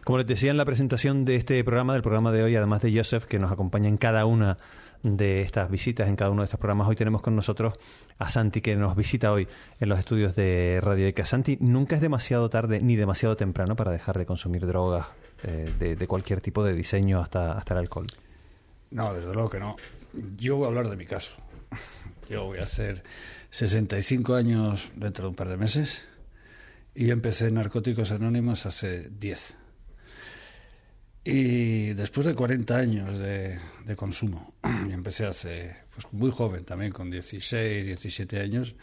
Como 0.04 0.18
les 0.18 0.26
decía 0.26 0.50
en 0.50 0.56
la 0.56 0.64
presentación 0.64 1.24
de 1.24 1.36
este 1.36 1.62
programa, 1.62 1.92
del 1.92 2.02
programa 2.02 2.32
de 2.32 2.42
hoy, 2.42 2.56
además 2.56 2.82
de 2.82 2.92
Joseph, 2.96 3.24
que 3.24 3.38
nos 3.38 3.52
acompaña 3.52 3.88
en 3.88 3.96
cada 3.96 4.26
una 4.26 4.58
de 5.04 5.42
estas 5.42 5.70
visitas, 5.70 6.08
en 6.08 6.16
cada 6.16 6.30
uno 6.30 6.42
de 6.42 6.46
estos 6.46 6.58
programas, 6.58 6.88
hoy 6.88 6.96
tenemos 6.96 7.22
con 7.22 7.36
nosotros 7.36 7.74
a 8.18 8.28
Santi, 8.28 8.60
que 8.60 8.74
nos 8.74 8.96
visita 8.96 9.32
hoy 9.32 9.46
en 9.78 9.88
los 9.88 10.00
estudios 10.00 10.34
de 10.34 10.80
Radio 10.82 11.06
Ica. 11.06 11.24
Santi, 11.24 11.56
nunca 11.60 11.96
es 11.96 12.02
demasiado 12.02 12.48
tarde 12.50 12.80
ni 12.80 12.96
demasiado 12.96 13.36
temprano 13.36 13.76
para 13.76 13.92
dejar 13.92 14.18
de 14.18 14.26
consumir 14.26 14.66
drogas 14.66 15.06
eh, 15.44 15.72
de, 15.78 15.94
de, 15.94 16.06
cualquier 16.08 16.40
tipo 16.40 16.64
de 16.64 16.72
diseño 16.72 17.20
hasta, 17.20 17.52
hasta 17.52 17.74
el 17.74 17.78
alcohol. 17.78 18.06
No, 18.90 19.14
desde 19.14 19.32
luego 19.32 19.50
que 19.50 19.60
no. 19.60 19.76
Yo 20.36 20.56
voy 20.56 20.66
a 20.66 20.68
hablar 20.68 20.88
de 20.88 20.96
mi 20.96 21.06
caso. 21.06 21.34
Yo 22.28 22.44
voy 22.44 22.58
a 22.58 22.64
hacer 22.64 23.02
65 23.50 24.34
años 24.34 24.90
dentro 24.94 25.24
de 25.24 25.28
un 25.30 25.34
par 25.34 25.48
de 25.48 25.56
meses 25.56 26.02
y 26.94 27.10
empecé 27.10 27.48
en 27.48 27.54
Narcóticos 27.54 28.10
Anónimos 28.10 28.66
hace 28.66 29.08
10. 29.10 29.54
Y 31.24 31.92
después 31.94 32.26
de 32.26 32.34
40 32.34 32.76
años 32.76 33.18
de, 33.18 33.58
consumo, 33.96 34.54
empecé 34.90 35.24
hace 35.24 35.76
pues, 35.94 36.06
muy 36.12 36.30
joven 36.30 36.64
también, 36.64 36.92
con 36.92 37.10
16, 37.10 37.86
17 37.86 38.40
años, 38.40 38.74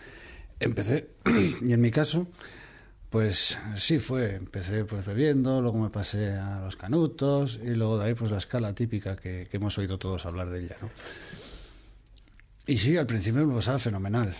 empecé, 0.60 1.10
y 1.62 1.74
en 1.74 1.82
mi 1.82 1.92
caso, 1.92 2.28
pues 3.10 3.58
sí 3.78 4.00
fue, 4.00 4.36
empecé 4.36 4.86
pues 4.86 5.06
bebiendo, 5.06 5.62
luego 5.62 5.80
me 5.80 5.89
pasé 5.89 6.34
a 6.34 6.60
los 6.60 6.75
canutos 6.75 7.60
y 7.63 7.72
luego 7.72 7.98
de 7.98 8.06
ahí 8.06 8.13
pues 8.13 8.32
la 8.32 8.38
escala 8.38 8.74
típica 8.74 9.16
que, 9.16 9.48
hemos 9.51 9.78
oído 9.78 9.98
todos 9.98 10.25
hablar 10.25 10.50
de 10.50 10.66
ella, 10.66 10.78
¿no? 10.82 10.89
Y 12.68 12.78
sí, 12.78 12.98
al 12.98 13.08
principio 13.08 13.48
me 13.48 13.56
pasaba 13.56 13.80
fenomenal. 13.80 14.36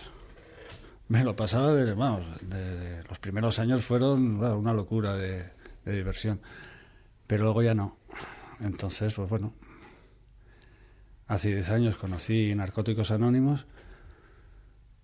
Me 1.08 1.24
lo 1.24 1.34
pasaba 1.34 1.74
de, 1.74 1.92
vamos, 1.94 2.24
de, 2.42 3.02
los 3.08 3.18
primeros 3.18 3.58
años 3.58 3.84
fueron 3.84 4.36
una 4.40 4.72
locura 4.72 5.16
de, 5.16 5.44
de 5.84 5.92
diversión 5.92 6.40
pero 7.30 7.44
luego 7.44 7.62
ya 7.62 7.76
no. 7.76 7.96
Entonces, 8.58 9.14
pues 9.14 9.30
bueno, 9.30 9.54
hace 11.28 11.54
10 11.54 11.70
años 11.70 11.96
conocí 11.96 12.52
Narcóticos 12.56 13.12
Anónimos 13.12 13.66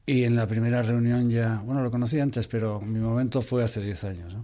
y 0.07 0.23
en 0.23 0.37
la 0.37 0.47
primera 0.47 0.83
reunión 0.83 1.29
ya, 1.29 1.61
bueno, 1.65 1.83
lo 1.83 1.91
conocí 1.91 2.21
antes, 2.21 2.47
pero 2.47 2.81
mi 2.81 3.01
momento 3.01 3.43
fue 3.43 3.65
hace 3.65 3.83
10 3.83 4.05
años. 4.05 4.37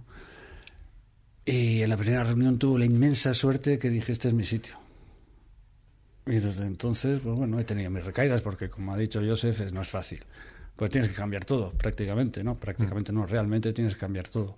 Y 1.45 1.81
en 1.81 1.89
la 1.89 1.97
primera 1.97 2.25
reunión 2.25 2.59
tuve 2.59 2.79
la 2.79 2.85
inmensa 2.85 3.33
suerte 3.33 3.79
que 3.79 3.89
dije, 3.89 4.11
este 4.11 4.27
es 4.27 4.33
mi 4.33 4.43
sitio. 4.43 4.75
Y 6.25 6.35
desde 6.35 6.65
entonces, 6.65 7.21
pues 7.23 7.35
bueno, 7.35 7.59
he 7.59 7.63
tenido 7.63 7.89
mis 7.89 8.03
recaídas 8.03 8.41
porque, 8.41 8.69
como 8.69 8.93
ha 8.93 8.97
dicho 8.97 9.21
Joseph, 9.25 9.71
no 9.71 9.81
es 9.81 9.89
fácil. 9.89 10.23
Pues 10.75 10.91
tienes 10.91 11.09
que 11.09 11.15
cambiar 11.15 11.45
todo, 11.45 11.71
prácticamente, 11.71 12.43
¿no? 12.43 12.55
Prácticamente 12.55 13.13
no, 13.13 13.25
realmente 13.25 13.71
tienes 13.71 13.93
que 13.93 14.01
cambiar 14.01 14.27
todo. 14.27 14.55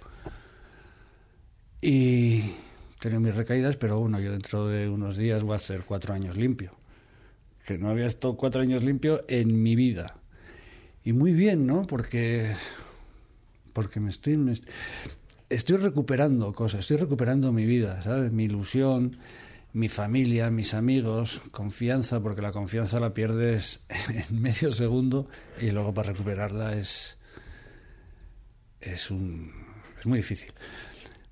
Y 1.82 2.56
tenido 3.00 3.20
mis 3.20 3.36
recaídas, 3.36 3.78
pero 3.78 4.00
bueno, 4.00 4.20
yo 4.20 4.32
dentro 4.32 4.68
de 4.68 4.90
unos 4.90 5.18
días 5.18 5.44
voy 5.44 5.54
a 5.54 5.58
hacer 5.58 5.84
cuatro 5.86 6.16
años 6.16 6.36
limpio. 6.36 6.72
Que 7.64 7.78
no 7.78 7.90
había 7.90 8.06
estado 8.06 8.36
cuatro 8.38 8.62
años 8.62 8.84
limpio 8.84 9.24
en 9.28 9.62
mi 9.62 9.76
vida. 9.76 10.16
Y 11.06 11.14
muy 11.14 11.34
bien, 11.34 11.68
¿no? 11.68 11.86
Porque, 11.86 12.56
porque 13.74 14.00
me 14.00 14.10
estoy, 14.10 14.60
estoy 15.50 15.78
recuperando 15.78 16.52
cosas, 16.52 16.80
estoy 16.80 16.98
recuperando 16.98 17.52
mi 17.52 17.68
vida, 17.68 18.02
¿sabes? 18.02 18.32
Mi 18.32 18.46
ilusión, 18.46 19.16
mi 19.74 19.88
familia, 19.88 20.50
mis 20.50 20.74
amigos, 20.74 21.44
confianza, 21.52 22.24
porque 22.24 22.42
la 22.42 22.52
confianza 22.52 23.00
la 23.00 23.14
pierdes 23.14 23.86
en 24.30 24.42
medio 24.42 24.72
segundo 24.72 25.28
y 25.62 25.70
luego 25.70 25.94
para 25.94 26.12
recuperarla 26.12 26.76
es, 26.76 27.18
es, 28.82 29.12
un, 29.12 29.52
es 30.00 30.08
muy 30.08 30.18
difícil. 30.18 30.52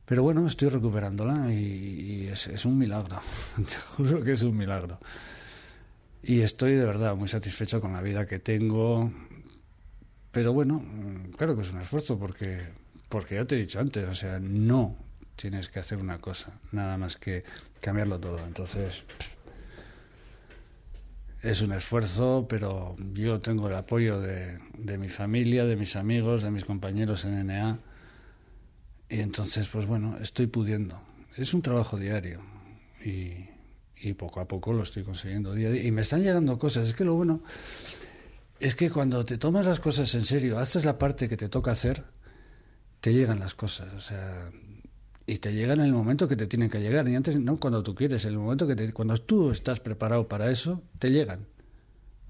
Pero 0.06 0.22
bueno, 0.22 0.46
estoy 0.46 0.70
recuperándola 0.70 1.52
y, 1.52 1.56
y 1.56 2.28
es, 2.28 2.46
es, 2.46 2.64
un 2.66 2.78
milagro. 2.78 3.20
Te 3.56 3.76
juro 3.96 4.24
que 4.24 4.34
es 4.34 4.44
un 4.44 4.56
milagro. 4.56 5.00
Y 6.22 6.42
estoy 6.42 6.74
de 6.74 6.86
verdad 6.86 7.16
muy 7.16 7.28
satisfecho 7.28 7.82
con 7.82 7.94
la 7.94 8.04
vida 8.04 8.28
que 8.28 8.38
tengo. 8.38 9.12
Pero 10.34 10.52
bueno, 10.52 10.84
claro 11.38 11.56
que 11.56 11.62
es 11.62 11.72
un 11.72 11.80
esfuerzo 11.80 12.18
porque, 12.18 12.64
porque 13.08 13.36
ya 13.36 13.46
te 13.46 13.56
he 13.56 13.60
dicho 13.60 13.80
antes, 13.80 14.10
o 14.10 14.16
sea, 14.16 14.40
no 14.40 14.98
tienes 15.36 15.70
que 15.70 15.80
hacer 15.80 16.00
una 16.00 16.18
cosa, 16.18 16.60
nada 16.72 16.98
más 16.98 17.18
que 17.18 17.44
cambiarlo 17.80 18.20
todo. 18.20 18.40
Entonces, 18.40 19.04
es 21.44 21.62
un 21.62 21.72
esfuerzo, 21.72 22.48
pero 22.50 22.96
yo 23.14 23.42
tengo 23.42 23.68
el 23.68 23.76
apoyo 23.76 24.20
de, 24.20 24.58
de 24.76 24.98
mi 24.98 25.08
familia, 25.08 25.66
de 25.66 25.76
mis 25.76 25.96
amigos, 25.96 26.42
de 26.42 26.50
mis 26.50 26.66
compañeros 26.66 27.26
en 27.26 27.46
NA 27.46 27.78
y 29.10 29.20
entonces, 29.20 29.68
pues 29.68 29.86
bueno, 29.86 30.18
estoy 30.20 30.48
pudiendo. 30.48 31.00
Es 31.38 31.54
un 31.54 31.62
trabajo 31.62 32.00
diario 32.00 32.42
y, 33.06 33.50
y, 34.02 34.14
poco 34.14 34.40
a 34.40 34.48
poco 34.48 34.74
lo 34.74 34.82
estoy 34.82 35.04
consiguiendo 35.04 35.54
día 35.54 35.68
a 35.68 35.72
día. 35.72 35.84
Y 35.84 35.92
me 35.92 36.02
están 36.02 36.24
llegando 36.24 36.58
cosas. 36.58 36.88
Es 36.88 36.96
que 36.96 37.06
lo 37.06 37.14
bueno 37.14 37.44
es 38.64 38.76
que 38.76 38.90
cuando 38.90 39.26
te 39.26 39.38
tomas 39.38 39.66
las 39.66 39.82
cosas 39.82 40.16
en 40.16 40.24
serio, 40.24 40.58
haces 40.58 40.86
la 40.86 40.98
parte 40.98 41.28
que 41.28 41.36
te 41.36 41.50
toca 41.50 41.72
hacer, 41.72 42.06
te 43.02 43.14
llegan 43.14 43.40
las 43.40 43.54
cosas. 43.54 43.94
O 43.94 44.00
sea, 44.00 44.50
y 45.26 45.38
te 45.40 45.54
llegan 45.54 45.82
en 45.82 45.88
el 45.88 45.94
momento 45.94 46.30
que 46.30 46.38
te 46.38 46.48
tienen 46.48 46.70
que 46.70 46.80
llegar. 46.80 47.08
Y 47.10 47.16
antes, 47.16 47.38
no 47.40 47.60
cuando 47.60 47.84
tú 47.84 47.94
quieres, 47.94 48.24
en 48.24 48.32
el 48.32 48.40
momento 48.40 48.66
que 48.66 48.94
cuando 48.94 49.18
tú 49.18 49.52
estás 49.52 49.82
preparado 49.82 50.30
para 50.30 50.50
eso, 50.50 50.82
te 50.98 51.12
llegan. 51.12 51.46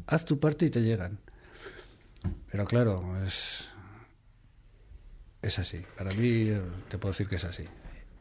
Haz 0.08 0.26
tu 0.26 0.40
parte 0.40 0.66
y 0.66 0.72
te 0.72 0.82
llegan. 0.82 1.20
Pero 2.50 2.66
claro, 2.66 3.24
es 3.24 3.68
es 5.44 5.60
así. 5.60 5.84
Para 5.96 6.12
mí, 6.14 6.50
te 6.90 6.98
puedo 6.98 7.12
decir 7.12 7.28
que 7.28 7.36
es 7.36 7.46
así. 7.46 7.66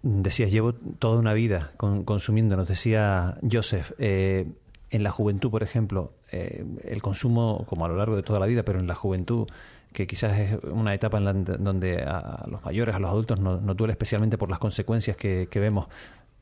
Decías, 0.02 0.50
llevo 0.50 0.74
toda 0.74 1.18
una 1.18 1.32
vida 1.32 1.72
con, 1.78 2.04
consumiendo, 2.04 2.56
nos 2.56 2.68
decía 2.68 3.38
Joseph. 3.50 3.92
Eh, 3.98 4.52
en 4.90 5.02
la 5.02 5.10
juventud, 5.10 5.50
por 5.50 5.62
ejemplo, 5.62 6.12
eh, 6.32 6.64
el 6.84 7.02
consumo, 7.02 7.66
como 7.68 7.84
a 7.84 7.88
lo 7.88 7.96
largo 7.96 8.16
de 8.16 8.22
toda 8.22 8.40
la 8.40 8.46
vida, 8.46 8.62
pero 8.62 8.80
en 8.80 8.86
la 8.86 8.94
juventud, 8.94 9.46
que 9.92 10.06
quizás 10.06 10.38
es 10.38 10.58
una 10.64 10.94
etapa 10.94 11.18
en 11.18 11.24
la, 11.24 11.34
donde 11.34 12.02
a 12.02 12.46
los 12.50 12.64
mayores, 12.64 12.94
a 12.94 12.98
los 12.98 13.10
adultos, 13.10 13.38
no, 13.38 13.60
no 13.60 13.74
duele 13.74 13.92
especialmente 13.92 14.38
por 14.38 14.48
las 14.48 14.58
consecuencias 14.58 15.16
que, 15.16 15.48
que, 15.50 15.60
vemos. 15.60 15.88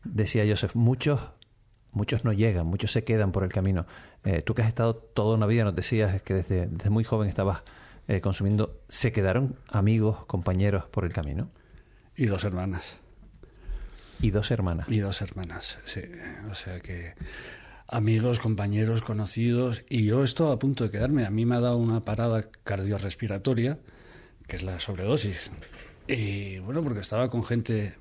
Decía 0.04 0.44
Joseph, 0.48 0.76
muchos, 0.76 1.20
muchos 1.92 2.24
no 2.24 2.32
llegan, 2.32 2.66
muchos 2.66 2.92
se 2.92 3.02
quedan 3.02 3.32
por 3.32 3.42
el 3.42 3.50
camino. 3.50 3.86
Eh, 4.22 4.42
tú 4.42 4.54
que 4.54 4.62
has 4.62 4.68
estado 4.68 4.94
toda 4.94 5.36
una 5.36 5.46
vida, 5.46 5.64
nos 5.64 5.74
decías 5.74 6.22
que 6.22 6.34
desde, 6.34 6.66
desde 6.68 6.90
muy 6.90 7.02
joven 7.02 7.28
estabas 7.28 7.62
eh, 8.06 8.20
consumiendo, 8.20 8.80
¿se 8.88 9.10
quedaron 9.10 9.56
amigos, 9.68 10.24
compañeros 10.26 10.84
por 10.86 11.04
el 11.04 11.12
camino? 11.12 11.50
Y 12.16 12.26
dos 12.26 12.44
hermanas. 12.44 12.98
Y 14.20 14.30
dos 14.30 14.50
hermanas. 14.52 14.88
Y 14.88 14.98
dos 14.98 15.20
hermanas, 15.22 15.78
sí. 15.84 16.02
O 16.50 16.54
sea 16.54 16.78
que 16.78 17.14
amigos, 17.90 18.38
compañeros, 18.38 19.02
conocidos. 19.02 19.84
Y 19.88 20.04
yo 20.04 20.24
estoy 20.24 20.52
a 20.52 20.58
punto 20.58 20.84
de 20.84 20.90
quedarme. 20.90 21.26
A 21.26 21.30
mí 21.30 21.44
me 21.44 21.56
ha 21.56 21.60
dado 21.60 21.76
una 21.76 22.04
parada 22.04 22.48
cardiorrespiratoria, 22.62 23.78
que 24.46 24.56
es 24.56 24.62
la 24.62 24.80
sobredosis. 24.80 25.50
Y 26.06 26.58
bueno, 26.60 26.82
porque 26.82 27.00
estaba 27.00 27.28
con 27.28 27.44
gente 27.44 27.94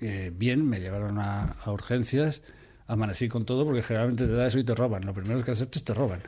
eh, 0.00 0.32
bien, 0.34 0.68
me 0.68 0.80
llevaron 0.80 1.18
a, 1.18 1.54
urgencias, 1.66 2.42
amanecí 2.86 3.28
con 3.28 3.44
todo, 3.44 3.64
porque 3.64 3.82
generalmente 3.82 4.26
te 4.26 4.32
da 4.32 4.46
eso 4.46 4.58
y 4.58 4.64
te 4.64 4.74
roban. 4.74 5.04
Lo 5.04 5.12
primero 5.12 5.42
que 5.44 5.50
haces 5.50 5.68
es 5.72 5.84
te 5.84 5.94
roban. 5.94 6.22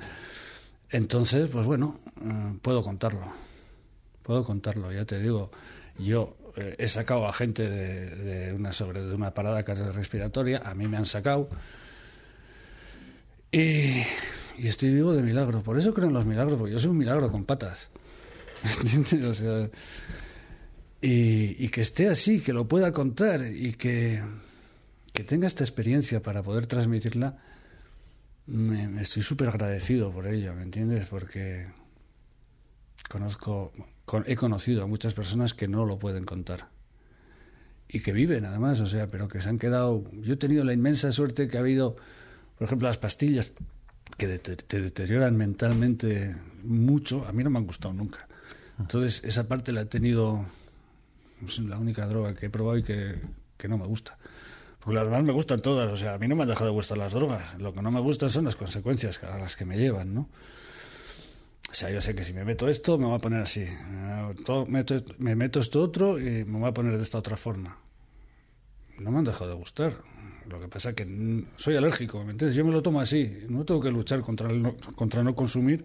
Entonces, 0.91 1.49
pues 1.49 1.67
bueno, 1.67 2.01
eh, 2.21 2.59
puedo 2.61 2.83
contarlo. 2.83 3.33
Puedo 4.23 4.45
contarlo, 4.45 4.93
ya 4.93 5.05
te 5.05 5.21
digo. 5.21 5.51
Yo 5.99 6.37
eh, 6.57 6.75
he 6.79 6.89
sacado 6.89 7.29
a 7.29 7.33
gente 7.33 7.69
de, 7.69 8.11
de, 8.17 8.53
una 8.53 8.73
sobre 8.73 9.03
de 9.03 9.15
una 9.15 9.33
parada 9.33 9.63
cardiorrespiratoria, 9.63 10.63
a 10.65 10.75
mí 10.75 10.89
me 10.89 10.97
han 10.97 11.07
sacado. 11.07 11.49
Y, 13.55 14.03
estoy 14.67 14.91
vivo 14.91 15.13
de 15.13 15.23
milagro. 15.23 15.63
Por 15.63 15.79
eso 15.79 15.95
creo 15.95 16.09
en 16.09 16.15
los 16.15 16.27
milagros, 16.27 16.59
porque 16.59 16.73
yo 16.73 16.81
soy 16.81 16.91
un 16.91 16.99
milagro 16.99 17.31
con 17.31 17.45
patas. 17.45 17.79
¿Entiendes? 18.81 19.25
O 19.25 19.35
sea, 19.35 19.71
y, 21.01 21.69
que 21.69 21.81
esté 21.83 22.09
así, 22.09 22.41
que 22.41 22.53
lo 22.53 22.67
pueda 22.67 22.93
contar 22.93 23.43
y 23.47 23.75
que, 23.75 24.23
que 25.13 25.25
tenga 25.25 25.47
esta 25.47 25.63
experiencia 25.63 26.23
para 26.23 26.43
poder 26.43 26.67
transmitirla 26.67 27.39
me, 28.47 28.89
me 28.89 29.03
estoy 29.03 29.23
súper 29.23 29.49
agradecido 29.49 30.11
por 30.11 30.27
ello, 30.27 30.55
¿me 30.55 30.63
entiendes? 30.63 31.07
Porque 31.07 31.67
conozco, 33.09 33.73
con, 34.05 34.25
he 34.27 34.37
conocido 34.37 34.83
a 34.83 34.87
muchas 34.87 35.15
personas 35.15 35.55
que 35.55 35.69
no 35.69 35.85
lo 35.85 35.99
pueden 35.99 36.25
contar 36.25 36.69
y 37.89 38.01
que 38.01 38.13
viven 38.13 38.45
además, 38.45 38.81
o 38.81 38.87
sea, 38.87 39.07
pero 39.09 39.29
que 39.29 39.41
se 39.41 39.49
han 39.49 39.59
quedado. 39.59 40.05
Yo 40.13 40.35
he 40.35 40.37
tenido 40.37 40.65
la 40.65 40.73
inmensa 40.73 41.13
suerte 41.13 41.49
que 41.49 41.57
ha 41.57 41.61
habido, 41.61 41.97
por 42.59 42.67
ejemplo, 42.67 42.89
las 42.89 42.99
pastillas 42.99 43.53
que 44.17 44.39
te, 44.39 44.57
te 44.57 44.81
deterioran 44.81 45.37
mentalmente 45.37 46.37
mucho, 46.63 47.27
a 47.27 47.33
mí 47.33 47.43
no 47.43 47.51
me 47.51 47.59
han 47.59 47.67
gustado 47.67 47.95
nunca. 47.95 48.27
Entonces, 48.79 49.23
esa 49.25 49.49
parte 49.49 49.73
la 49.73 49.83
he 49.83 49.87
tenido, 49.87 50.47
es 51.47 51.59
la 51.61 51.79
única 51.79 52.07
droga 52.07 52.35
que 52.35 52.47
he 52.47 52.51
probado 52.51 52.79
y 52.79 52.83
que, 52.83 53.21
que 53.57 53.69
no 53.69 53.79
me 53.79 53.87
gusta 53.87 54.19
Pues 54.81 54.95
las 54.95 55.05
demás 55.05 55.23
me 55.23 55.33
gustan 55.33 55.63
todas, 55.63 55.91
o 55.91 55.97
sea, 55.97 56.15
a 56.15 56.19
mí 56.19 56.29
no 56.29 56.37
me 56.37 56.43
han 56.43 56.49
dejado 56.49 56.67
de 56.67 56.73
gustar 56.73 56.99
las 56.99 57.13
drogas. 57.13 57.59
Lo 57.61 57.73
que 57.73 57.83
no 57.83 57.91
me 57.91 58.01
gustan 58.01 58.31
son 58.31 58.45
las 58.45 58.57
consecuencias 58.57 59.23
a 59.23 59.39
las 59.39 59.57
que 59.57 59.65
me 59.65 59.77
llevan, 59.77 60.15
¿no? 60.15 60.29
O 61.71 61.75
sea, 61.77 61.91
yo 61.91 62.01
sé 62.01 62.15
que 62.15 62.25
si 62.25 62.33
me 62.33 62.45
meto 62.45 62.69
esto, 62.69 62.99
me 62.99 63.07
voy 63.07 63.17
a 63.17 63.19
poner 63.19 63.41
así. 63.41 63.67
me 65.19 65.35
meto 65.35 65.61
esto 65.61 65.83
otro 65.83 66.21
y 66.21 66.45
me 66.45 66.61
voy 66.61 66.69
a 66.69 66.75
poner 66.75 66.97
de 66.97 67.03
esta 67.03 67.19
otra 67.19 67.37
forma. 67.37 67.79
No 68.99 69.11
me 69.11 69.19
han 69.19 69.25
dejado 69.25 69.51
de 69.51 69.57
gustar. 69.57 69.95
Lo 70.49 70.61
que 70.61 70.69
pasa 70.69 70.91
es 70.91 70.95
que 70.95 71.45
soy 71.57 71.77
alérgico, 71.77 72.25
¿me 72.25 72.33
entiendes? 72.33 72.57
Yo 72.57 72.65
me 72.65 72.73
lo 72.73 72.83
tomo 72.83 73.01
así. 73.01 73.45
No 73.49 73.65
tengo 73.65 73.81
que 73.81 73.91
luchar 73.91 74.21
contra, 74.21 74.49
no, 74.49 74.77
contra 74.95 75.23
no 75.23 75.35
consumir 75.35 75.85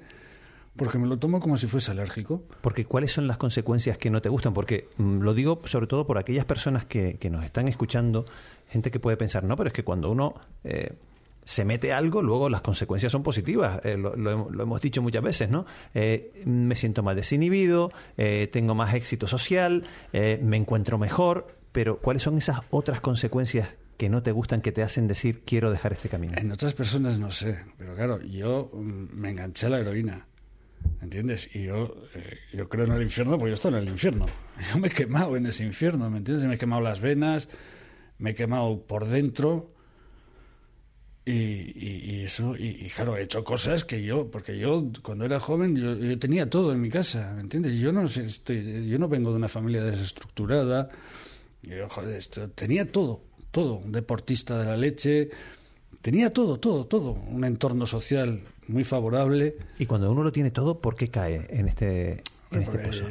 porque 0.76 0.98
me 0.98 1.08
lo 1.08 1.18
tomo 1.18 1.42
como 1.42 1.58
si 1.58 1.68
fuese 1.68 1.92
alérgico. 1.92 2.44
Porque 2.62 2.86
¿cuáles 2.86 3.12
son 3.12 3.28
las 3.28 3.38
consecuencias 3.38 3.98
que 3.98 4.10
no 4.10 4.22
te 4.22 4.30
gustan? 4.30 4.54
Porque 4.54 4.88
mm, 4.98 5.20
lo 5.20 5.34
digo 5.34 5.60
sobre 5.66 5.88
todo 5.88 6.08
por 6.08 6.18
aquellas 6.18 6.46
personas 6.46 6.86
que, 6.86 7.18
que 7.18 7.30
nos 7.30 7.44
están 7.44 7.68
escuchando 7.68 8.26
gente 8.70 8.92
que 8.92 9.00
puede 9.00 9.18
pensar, 9.18 9.44
no, 9.44 9.56
pero 9.56 9.68
es 9.68 9.74
que 9.74 9.84
cuando 9.84 10.12
uno 10.12 10.36
eh, 10.64 10.94
se 11.44 11.66
mete 11.66 11.92
algo, 11.92 12.22
luego 12.22 12.50
las 12.50 12.62
consecuencias 12.62 13.12
son 13.12 13.24
positivas. 13.24 13.82
Eh, 13.84 13.98
lo, 13.98 14.14
hemos 14.14 14.82
dicho 14.82 15.02
muchas 15.02 15.24
veces, 15.24 15.50
¿no? 15.50 15.66
Eh, 15.94 16.44
me 16.46 16.76
siento 16.76 17.02
más 17.04 17.16
desinhibido, 17.16 17.92
tengo 18.52 18.76
más 18.76 18.94
éxito 18.94 19.28
social, 19.28 19.84
me 20.14 20.58
encuentro 20.58 20.98
mejor, 20.98 21.48
pero 21.72 21.98
¿cuáles 21.98 22.22
son 22.22 22.38
esas 22.38 22.62
otras 22.70 23.02
consecuencias 23.02 23.70
que 24.00 24.08
no 24.08 24.24
te 24.24 24.32
gustan, 24.32 24.62
que 24.62 24.72
te 24.72 24.82
hacen 24.82 25.10
decir 25.10 25.44
quiero 25.46 25.72
dejar 25.72 25.92
este 25.92 26.08
camino? 26.08 26.34
En 26.38 26.50
otras 26.54 26.74
personas 26.74 27.20
no 27.20 27.34
sé, 27.34 27.66
pero 27.78 27.96
claro, 27.96 28.22
yo 28.22 28.72
mm, 28.74 29.14
me 29.14 29.30
enganché 29.30 29.66
a 29.66 29.72
la 29.72 29.80
heroína. 29.82 30.26
¿Entiendes? 31.02 31.54
Y 31.54 31.66
yo, 31.66 31.94
yo 32.54 32.70
creo 32.70 32.86
en 32.86 32.94
el 32.94 33.02
infierno 33.02 33.38
porque 33.38 33.50
yo 33.50 33.56
estoy 33.56 33.74
en 33.74 33.80
el 33.80 33.90
infierno. 33.90 34.26
Yo 34.72 34.80
me 34.80 34.88
he 34.88 34.92
quemado 34.92 35.36
en 35.36 35.46
ese 35.46 35.66
infierno, 35.66 36.10
¿me 36.10 36.20
entiendes? 36.20 36.48
Me 36.48 36.56
he 36.56 36.58
quemado 36.58 36.82
las 36.82 37.02
venas, 37.02 37.50
me 38.18 38.30
he 38.30 38.36
quemado 38.36 38.86
por 38.88 39.06
dentro 39.06 39.74
y, 41.26 42.22
eso, 42.24 42.56
y, 42.58 42.90
claro, 42.90 43.18
he 43.18 43.24
hecho 43.24 43.44
cosas 43.44 43.84
que 43.84 44.02
yo, 44.02 44.32
porque 44.32 44.58
yo 44.58 44.90
cuando 45.04 45.26
era 45.26 45.42
joven 45.42 45.76
yo, 45.76 46.18
tenía 46.18 46.50
todo 46.50 46.72
en 46.72 46.80
mi 46.80 46.90
casa, 46.90 47.34
¿me 47.36 47.42
entiendes? 47.42 47.78
Yo 47.78 47.92
no, 47.92 48.06
estoy, 48.06 48.88
yo 48.88 48.98
no 48.98 49.10
vengo 49.10 49.32
de 49.32 49.36
una 49.36 49.50
familia 49.50 49.84
desestructurada, 49.84 50.90
yo, 51.62 51.90
joder, 51.90 52.26
tenía 52.56 52.86
todo, 52.86 53.29
todo, 53.52 53.76
un 53.78 53.92
deportista 53.92 54.60
de 54.60 54.66
la 54.66 54.78
leche, 54.78 55.30
tenía 56.02 56.32
todo, 56.32 56.60
todo, 56.60 56.86
todo, 56.86 57.12
un 57.12 57.44
entorno 57.44 57.86
social 57.86 58.42
muy 58.68 58.84
favorable. 58.84 59.58
Y 59.78 59.86
cuando 59.86 60.12
uno 60.12 60.24
lo 60.24 60.32
tiene 60.32 60.52
todo, 60.52 60.80
¿por 60.80 60.96
qué 60.96 61.10
cae 61.10 61.48
en 61.50 61.68
este, 61.68 62.24
en 62.52 62.62
este 62.62 62.80
pozo? 62.80 63.06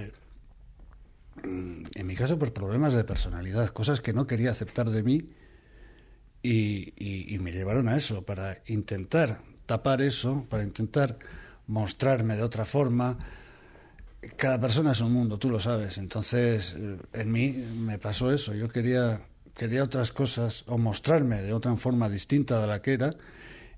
en 1.44 2.06
mi 2.06 2.14
caso, 2.14 2.38
por 2.38 2.52
problemas 2.52 2.92
de 2.92 3.04
personalidad, 3.04 3.68
cosas 3.68 4.00
que 4.00 4.12
no 4.12 4.26
quería 4.26 4.50
aceptar 4.50 4.90
de 4.90 5.02
mí 5.02 5.30
y, 6.42 7.38
me 7.40 7.52
llevaron 7.52 7.88
a 7.88 7.96
eso, 7.96 8.22
para 8.22 8.58
intentar 8.66 9.40
tapar 9.66 10.02
eso, 10.02 10.46
para 10.48 10.64
intentar 10.64 11.18
mostrarme 11.66 12.36
de 12.36 12.42
otra 12.42 12.64
forma. 12.64 13.18
Cada 14.36 14.60
persona 14.60 14.92
es 14.92 15.00
un 15.00 15.12
mundo, 15.12 15.38
tú 15.38 15.50
lo 15.50 15.60
sabes. 15.60 15.98
Entonces, 15.98 16.74
eh, 16.76 16.96
en 17.12 17.32
mí 17.32 17.52
me 17.78 17.98
pasó 17.98 18.32
eso. 18.32 18.54
Yo 18.54 18.68
quería, 18.68 19.20
quería 19.58 19.82
otras 19.82 20.12
cosas 20.12 20.64
o 20.66 20.78
mostrarme 20.78 21.42
de 21.42 21.52
otra 21.52 21.76
forma 21.76 22.08
distinta 22.08 22.60
de 22.60 22.66
la 22.66 22.80
que 22.80 22.94
era. 22.94 23.14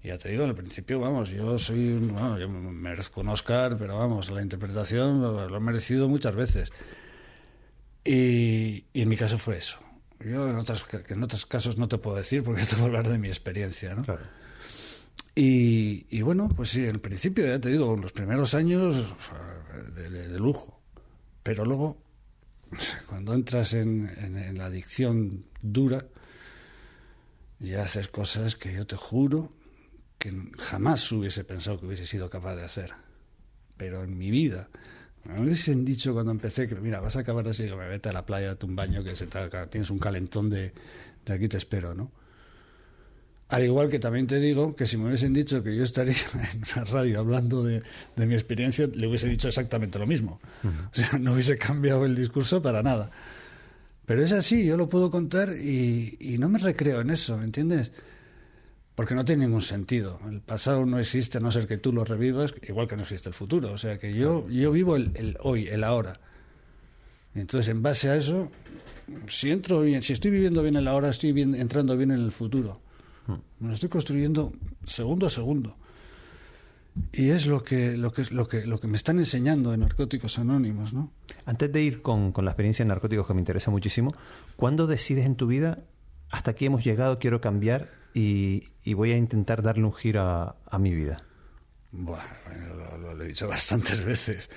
Y 0.02 0.08
ya 0.08 0.18
te 0.18 0.28
digo, 0.28 0.44
al 0.44 0.54
principio, 0.54 1.00
vamos, 1.00 1.30
yo 1.30 1.58
soy, 1.58 1.98
bueno, 1.98 2.38
yo 2.38 2.48
merezco 2.48 3.20
un 3.22 3.28
Oscar, 3.30 3.76
pero 3.76 3.98
vamos, 3.98 4.30
la 4.30 4.40
interpretación 4.40 5.20
lo 5.20 5.56
he 5.56 5.60
merecido 5.60 6.08
muchas 6.08 6.34
veces. 6.36 6.70
Y, 8.04 8.84
en 8.94 9.08
mi 9.08 9.16
caso 9.16 9.38
fue 9.38 9.58
eso. 9.58 9.78
Yo 10.20 10.48
en, 10.48 10.56
otras, 10.56 10.86
en 11.08 11.22
otros 11.22 11.46
casos 11.46 11.78
no 11.78 11.88
te 11.88 11.98
puedo 11.98 12.16
decir 12.16 12.42
porque 12.42 12.64
te 12.66 12.76
voy 12.76 12.84
a 12.84 12.86
hablar 12.86 13.08
de 13.08 13.18
mi 13.18 13.28
experiencia, 13.28 13.94
¿no? 13.94 14.04
Y, 15.34 16.20
bueno, 16.22 16.50
pues 16.54 16.70
sí, 16.70 16.84
en 16.84 17.00
principio, 17.00 17.46
ya 17.46 17.58
te 17.58 17.70
digo, 17.70 17.96
los 17.96 18.12
primeros 18.12 18.52
años 18.54 19.14
de, 19.94 20.38
lujo. 20.38 20.78
Pero 21.42 21.64
luego, 21.64 21.96
cuando 23.06 23.34
entras 23.34 23.74
en, 23.74 24.56
la 24.56 24.66
adicción 24.66 25.44
dura, 25.62 26.06
y 27.60 27.74
haces 27.74 28.08
cosas 28.08 28.56
que 28.56 28.72
yo 28.72 28.86
te 28.86 28.96
juro 28.96 29.52
que 30.18 30.32
jamás 30.58 31.10
hubiese 31.12 31.44
pensado 31.44 31.78
que 31.78 31.86
hubiese 31.86 32.06
sido 32.06 32.30
capaz 32.30 32.56
de 32.56 32.64
hacer. 32.64 32.92
Pero 33.76 34.02
en 34.02 34.16
mi 34.16 34.30
vida 34.30 34.68
me 35.24 35.42
hubiesen 35.42 35.84
dicho 35.84 36.14
cuando 36.14 36.32
empecé 36.32 36.68
que, 36.68 36.74
mira, 36.76 37.00
vas 37.00 37.16
a 37.16 37.20
acabar 37.20 37.46
así, 37.48 37.64
que 37.64 37.76
me 37.76 37.88
vete 37.88 38.08
a 38.08 38.12
la 38.12 38.24
playa, 38.24 38.48
date 38.48 38.64
un 38.66 38.76
baño, 38.76 39.04
que 39.04 39.14
se 39.14 39.26
tienes 39.26 39.90
un 39.90 39.98
calentón 39.98 40.48
de 40.48 40.72
aquí 41.26 41.48
te 41.48 41.58
espero, 41.58 41.94
¿no? 41.94 42.10
Al 43.50 43.64
igual 43.64 43.88
que 43.88 43.98
también 43.98 44.26
te 44.26 44.38
digo 44.38 44.74
que 44.76 44.86
si 44.86 44.96
me 44.96 45.06
hubiesen 45.06 45.32
dicho 45.32 45.62
que 45.62 45.76
yo 45.76 45.84
estaría 45.84 46.14
en 46.52 46.62
una 46.74 46.84
radio 46.84 47.18
hablando 47.18 47.62
de, 47.62 47.82
de 48.16 48.26
mi 48.26 48.34
experiencia, 48.34 48.86
le 48.86 49.06
hubiese 49.06 49.28
dicho 49.28 49.48
exactamente 49.48 49.98
lo 49.98 50.06
mismo. 50.06 50.40
O 50.64 50.94
sea, 50.94 51.18
no 51.18 51.34
hubiese 51.34 51.58
cambiado 51.58 52.04
el 52.04 52.16
discurso 52.16 52.62
para 52.62 52.82
nada. 52.82 53.10
Pero 54.06 54.22
es 54.22 54.32
así, 54.32 54.64
yo 54.64 54.76
lo 54.76 54.88
puedo 54.88 55.10
contar 55.10 55.50
y, 55.50 56.16
y 56.18 56.38
no 56.38 56.48
me 56.48 56.58
recreo 56.58 57.00
en 57.00 57.10
eso, 57.10 57.36
¿me 57.36 57.44
entiendes? 57.44 57.92
porque 59.00 59.14
no 59.14 59.24
tiene 59.24 59.46
ningún 59.46 59.62
sentido. 59.62 60.20
El 60.28 60.42
pasado 60.42 60.84
no 60.84 60.98
existe 60.98 61.38
a 61.38 61.40
no 61.40 61.50
ser 61.50 61.66
que 61.66 61.78
tú 61.78 61.90
lo 61.90 62.04
revivas, 62.04 62.52
igual 62.68 62.86
que 62.86 62.96
no 62.96 63.02
existe 63.04 63.30
el 63.30 63.34
futuro. 63.34 63.72
O 63.72 63.78
sea 63.78 63.96
que 63.96 64.12
yo, 64.12 64.46
yo 64.50 64.70
vivo 64.72 64.94
el, 64.94 65.38
hoy, 65.40 65.68
el 65.68 65.84
ahora. 65.84 66.20
entonces, 67.34 67.70
en 67.70 67.82
base 67.82 68.10
a 68.10 68.16
eso, 68.16 68.50
si 69.26 69.50
entro 69.50 69.80
bien, 69.80 70.02
si 70.02 70.12
estoy 70.12 70.30
viviendo 70.30 70.62
bien 70.62 70.76
el 70.76 70.86
ahora, 70.86 71.08
estoy 71.08 71.32
bien, 71.32 71.54
entrando 71.54 71.96
bien 71.96 72.10
en 72.10 72.20
el 72.20 72.30
futuro. 72.30 72.82
Me 73.58 73.68
lo 73.68 73.74
estoy 73.74 73.88
construyendo 73.88 74.52
segundo 74.84 75.26
a 75.26 75.30
segundo. 75.30 75.76
Y 77.12 77.30
es 77.30 77.46
lo 77.46 77.62
que, 77.62 77.96
lo 77.96 78.12
que, 78.12 78.24
lo 78.30 78.48
que, 78.48 78.66
lo 78.66 78.80
que 78.80 78.88
me 78.88 78.96
están 78.96 79.18
enseñando 79.18 79.72
en 79.72 79.80
Narcóticos 79.80 80.38
Anónimos, 80.38 80.92
¿no? 80.92 81.12
Antes 81.46 81.72
de 81.72 81.82
ir 81.82 82.02
con, 82.02 82.32
con 82.32 82.44
la 82.44 82.50
experiencia 82.50 82.82
en 82.82 82.88
narcóticos 82.88 83.26
que 83.26 83.34
me 83.34 83.40
interesa 83.40 83.70
muchísimo, 83.70 84.12
¿cuándo 84.56 84.86
decides 84.86 85.24
en 85.24 85.36
tu 85.36 85.46
vida 85.46 85.84
hasta 86.30 86.52
aquí 86.52 86.66
hemos 86.66 86.84
llegado, 86.84 87.18
quiero 87.18 87.40
cambiar 87.40 87.90
y, 88.14 88.64
voy 88.94 89.12
a 89.12 89.16
intentar 89.16 89.62
darle 89.62 89.84
un 89.84 89.92
giro 89.92 90.22
a, 90.22 90.78
mi 90.78 90.94
vida? 90.94 91.22
Bueno, 91.92 92.16
lo, 92.98 93.22
he 93.22 93.28
dicho 93.28 93.48
bastantes 93.48 94.04
veces. 94.04 94.48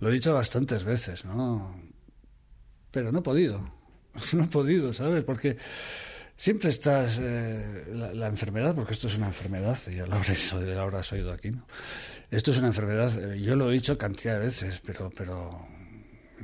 Lo 0.00 0.10
he 0.10 0.12
dicho 0.12 0.34
bastantes 0.34 0.84
veces, 0.84 1.24
¿no? 1.24 1.74
Pero 2.90 3.12
no 3.12 3.20
he 3.20 3.22
podido. 3.22 3.82
No 4.34 4.44
he 4.44 4.48
podido, 4.48 4.92
¿sabes? 4.92 5.24
Porque 5.24 5.56
siempre 6.42 6.70
estás. 6.70 7.20
Eh, 7.22 7.86
la, 7.92 8.26
enfermedad, 8.26 8.74
porque 8.74 8.94
esto 8.94 9.06
es 9.06 9.16
una 9.16 9.28
enfermedad, 9.28 9.78
y 9.86 9.94
ya 9.94 10.06
lo 10.06 10.16
habrás, 10.80 11.12
oído 11.12 11.30
aquí, 11.30 11.52
¿no? 11.52 11.64
Esto 12.32 12.50
es 12.50 12.58
una 12.58 12.66
enfermedad, 12.66 13.32
eh, 13.32 13.40
yo 13.40 13.54
lo 13.54 13.70
he 13.70 13.74
dicho 13.74 13.96
cantidad 13.96 14.34
de 14.34 14.46
veces, 14.46 14.82
pero. 14.84 15.10
pero 15.16 15.68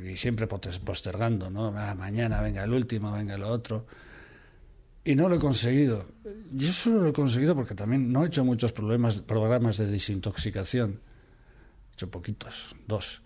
y 0.05 0.17
siempre 0.17 0.47
postergando, 0.47 1.51
¿no? 1.51 1.75
Ah, 1.77 1.97
mañana 1.97 2.41
venga 2.41 2.63
el 2.63 2.73
último, 2.73 3.11
venga 3.11 3.35
el 3.35 3.43
otro 3.43 3.85
y 5.03 5.17
no 5.17 5.29
lo 5.29 5.35
he 5.35 5.39
conseguido. 5.41 6.07
Yo 6.53 6.73
solo 6.73 7.01
lo 7.01 7.09
he 7.09 7.13
conseguido 7.13 7.57
porque 7.57 7.75
también 7.75 8.13
no 8.13 8.23
he 8.23 8.29
hecho 8.29 8.45
muchos 8.45 8.71
problemas, 8.71 9.23
programas 9.23 9.77
de 9.79 9.87
desintoxicación. 9.87 11.01
He 11.91 11.93
hecho 11.95 12.09
poquitos, 12.09 12.77
dos. 12.87 13.23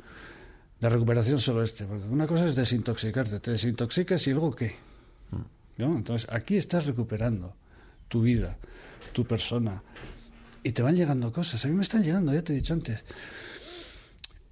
De 0.80 0.88
recuperación 0.88 1.38
solo 1.38 1.62
este, 1.62 1.84
porque 1.84 2.06
una 2.06 2.26
cosa 2.26 2.46
es 2.46 2.56
desintoxicarte, 2.56 3.40
te 3.40 3.50
desintoxicas 3.50 4.26
y 4.28 4.30
luego 4.30 4.54
qué. 4.54 4.91
Entonces, 5.86 6.28
aquí 6.30 6.56
estás 6.56 6.86
recuperando 6.86 7.56
tu 8.08 8.22
vida, 8.22 8.58
tu 9.12 9.24
persona, 9.24 9.82
y 10.62 10.72
te 10.72 10.82
van 10.82 10.96
llegando 10.96 11.32
cosas. 11.32 11.64
A 11.64 11.68
mí 11.68 11.74
me 11.74 11.82
están 11.82 12.02
llegando, 12.02 12.32
ya 12.32 12.42
te 12.42 12.52
he 12.52 12.56
dicho 12.56 12.74
antes. 12.74 13.04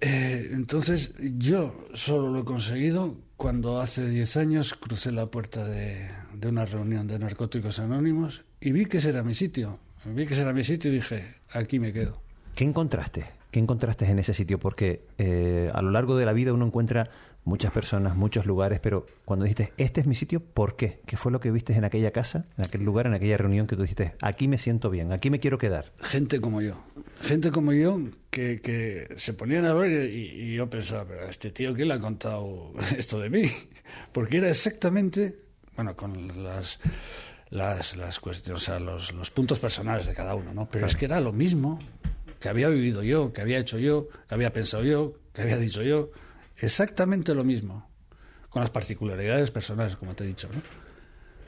Eh, 0.01 0.49
entonces, 0.51 1.13
yo 1.37 1.87
solo 1.93 2.29
lo 2.29 2.39
he 2.39 2.43
conseguido 2.43 3.17
cuando 3.37 3.79
hace 3.79 4.09
10 4.09 4.37
años 4.37 4.73
crucé 4.73 5.11
la 5.11 5.27
puerta 5.27 5.65
de, 5.65 6.09
de 6.33 6.47
una 6.47 6.65
reunión 6.65 7.07
de 7.07 7.19
narcóticos 7.19 7.79
anónimos 7.79 8.43
y 8.59 8.71
vi 8.71 8.85
que 8.85 8.97
ese 8.97 9.09
era 9.09 9.23
mi 9.23 9.35
sitio. 9.35 9.79
Vi 10.05 10.25
que 10.25 10.33
ese 10.33 10.41
era 10.41 10.53
mi 10.53 10.63
sitio 10.63 10.91
y 10.91 10.95
dije, 10.95 11.35
aquí 11.51 11.79
me 11.79 11.93
quedo. 11.93 12.19
¿Qué 12.55 12.63
encontraste? 12.63 13.25
¿Qué 13.51 13.59
encontraste 13.59 14.05
en 14.05 14.17
ese 14.17 14.33
sitio? 14.33 14.59
Porque 14.59 15.05
eh, 15.17 15.69
a 15.73 15.81
lo 15.81 15.91
largo 15.91 16.15
de 16.15 16.25
la 16.25 16.33
vida 16.33 16.53
uno 16.53 16.65
encuentra 16.65 17.09
muchas 17.43 17.71
personas, 17.71 18.15
muchos 18.15 18.45
lugares, 18.45 18.79
pero 18.79 19.05
cuando 19.25 19.45
dijiste, 19.45 19.73
este 19.77 20.01
es 20.01 20.07
mi 20.07 20.15
sitio, 20.15 20.39
¿por 20.39 20.75
qué? 20.75 21.01
¿Qué 21.05 21.17
fue 21.17 21.31
lo 21.31 21.39
que 21.39 21.51
viste 21.51 21.73
en 21.73 21.83
aquella 21.83 22.11
casa, 22.11 22.45
en 22.57 22.65
aquel 22.65 22.83
lugar, 22.83 23.07
en 23.07 23.13
aquella 23.13 23.37
reunión 23.37 23.67
que 23.67 23.75
tú 23.75 23.81
dijiste, 23.81 24.15
aquí 24.21 24.47
me 24.47 24.57
siento 24.57 24.89
bien, 24.89 25.11
aquí 25.11 25.29
me 25.29 25.39
quiero 25.39 25.57
quedar? 25.57 25.91
Gente 25.99 26.39
como 26.39 26.61
yo, 26.61 26.83
gente 27.21 27.51
como 27.51 27.73
yo 27.73 27.99
que, 28.29 28.61
que 28.61 29.13
se 29.17 29.33
ponían 29.33 29.65
a 29.65 29.73
ver 29.73 30.09
y, 30.09 30.53
yo 30.53 30.69
pensaba, 30.69 31.05
pero 31.05 31.23
este 31.25 31.51
tío, 31.51 31.73
¿quién 31.73 31.87
le 31.87 31.95
ha 31.95 31.99
contado 31.99 32.73
esto 32.97 33.19
de 33.19 33.29
mí? 33.29 33.43
Porque 34.11 34.37
era 34.37 34.49
exactamente 34.49 35.35
bueno, 35.75 35.95
con 35.95 36.43
las, 36.43 36.79
las, 37.49 37.95
las 37.95 38.19
cuestiones, 38.19 38.61
o 38.61 38.65
sea, 38.65 38.79
los, 38.79 39.13
los 39.13 39.31
puntos 39.31 39.59
personales 39.59 40.05
de 40.05 40.13
cada 40.13 40.35
uno, 40.35 40.53
¿no? 40.53 40.69
Pero 40.69 40.85
es 40.85 40.95
que 40.95 41.05
era 41.05 41.19
lo 41.21 41.31
mismo 41.31 41.79
que 42.39 42.49
había 42.49 42.69
vivido 42.69 43.03
yo, 43.03 43.31
que 43.33 43.41
había 43.41 43.59
hecho 43.59 43.79
yo, 43.79 44.09
que 44.27 44.35
había 44.35 44.51
pensado 44.51 44.83
yo, 44.83 45.13
que 45.33 45.43
había 45.43 45.57
dicho 45.57 45.81
yo, 45.81 46.11
exactamente 46.61 47.33
lo 47.33 47.43
mismo, 47.43 47.89
con 48.49 48.61
las 48.61 48.69
particularidades 48.69 49.51
personales, 49.51 49.95
como 49.95 50.15
te 50.15 50.23
he 50.23 50.27
dicho, 50.27 50.49
¿no? 50.53 50.61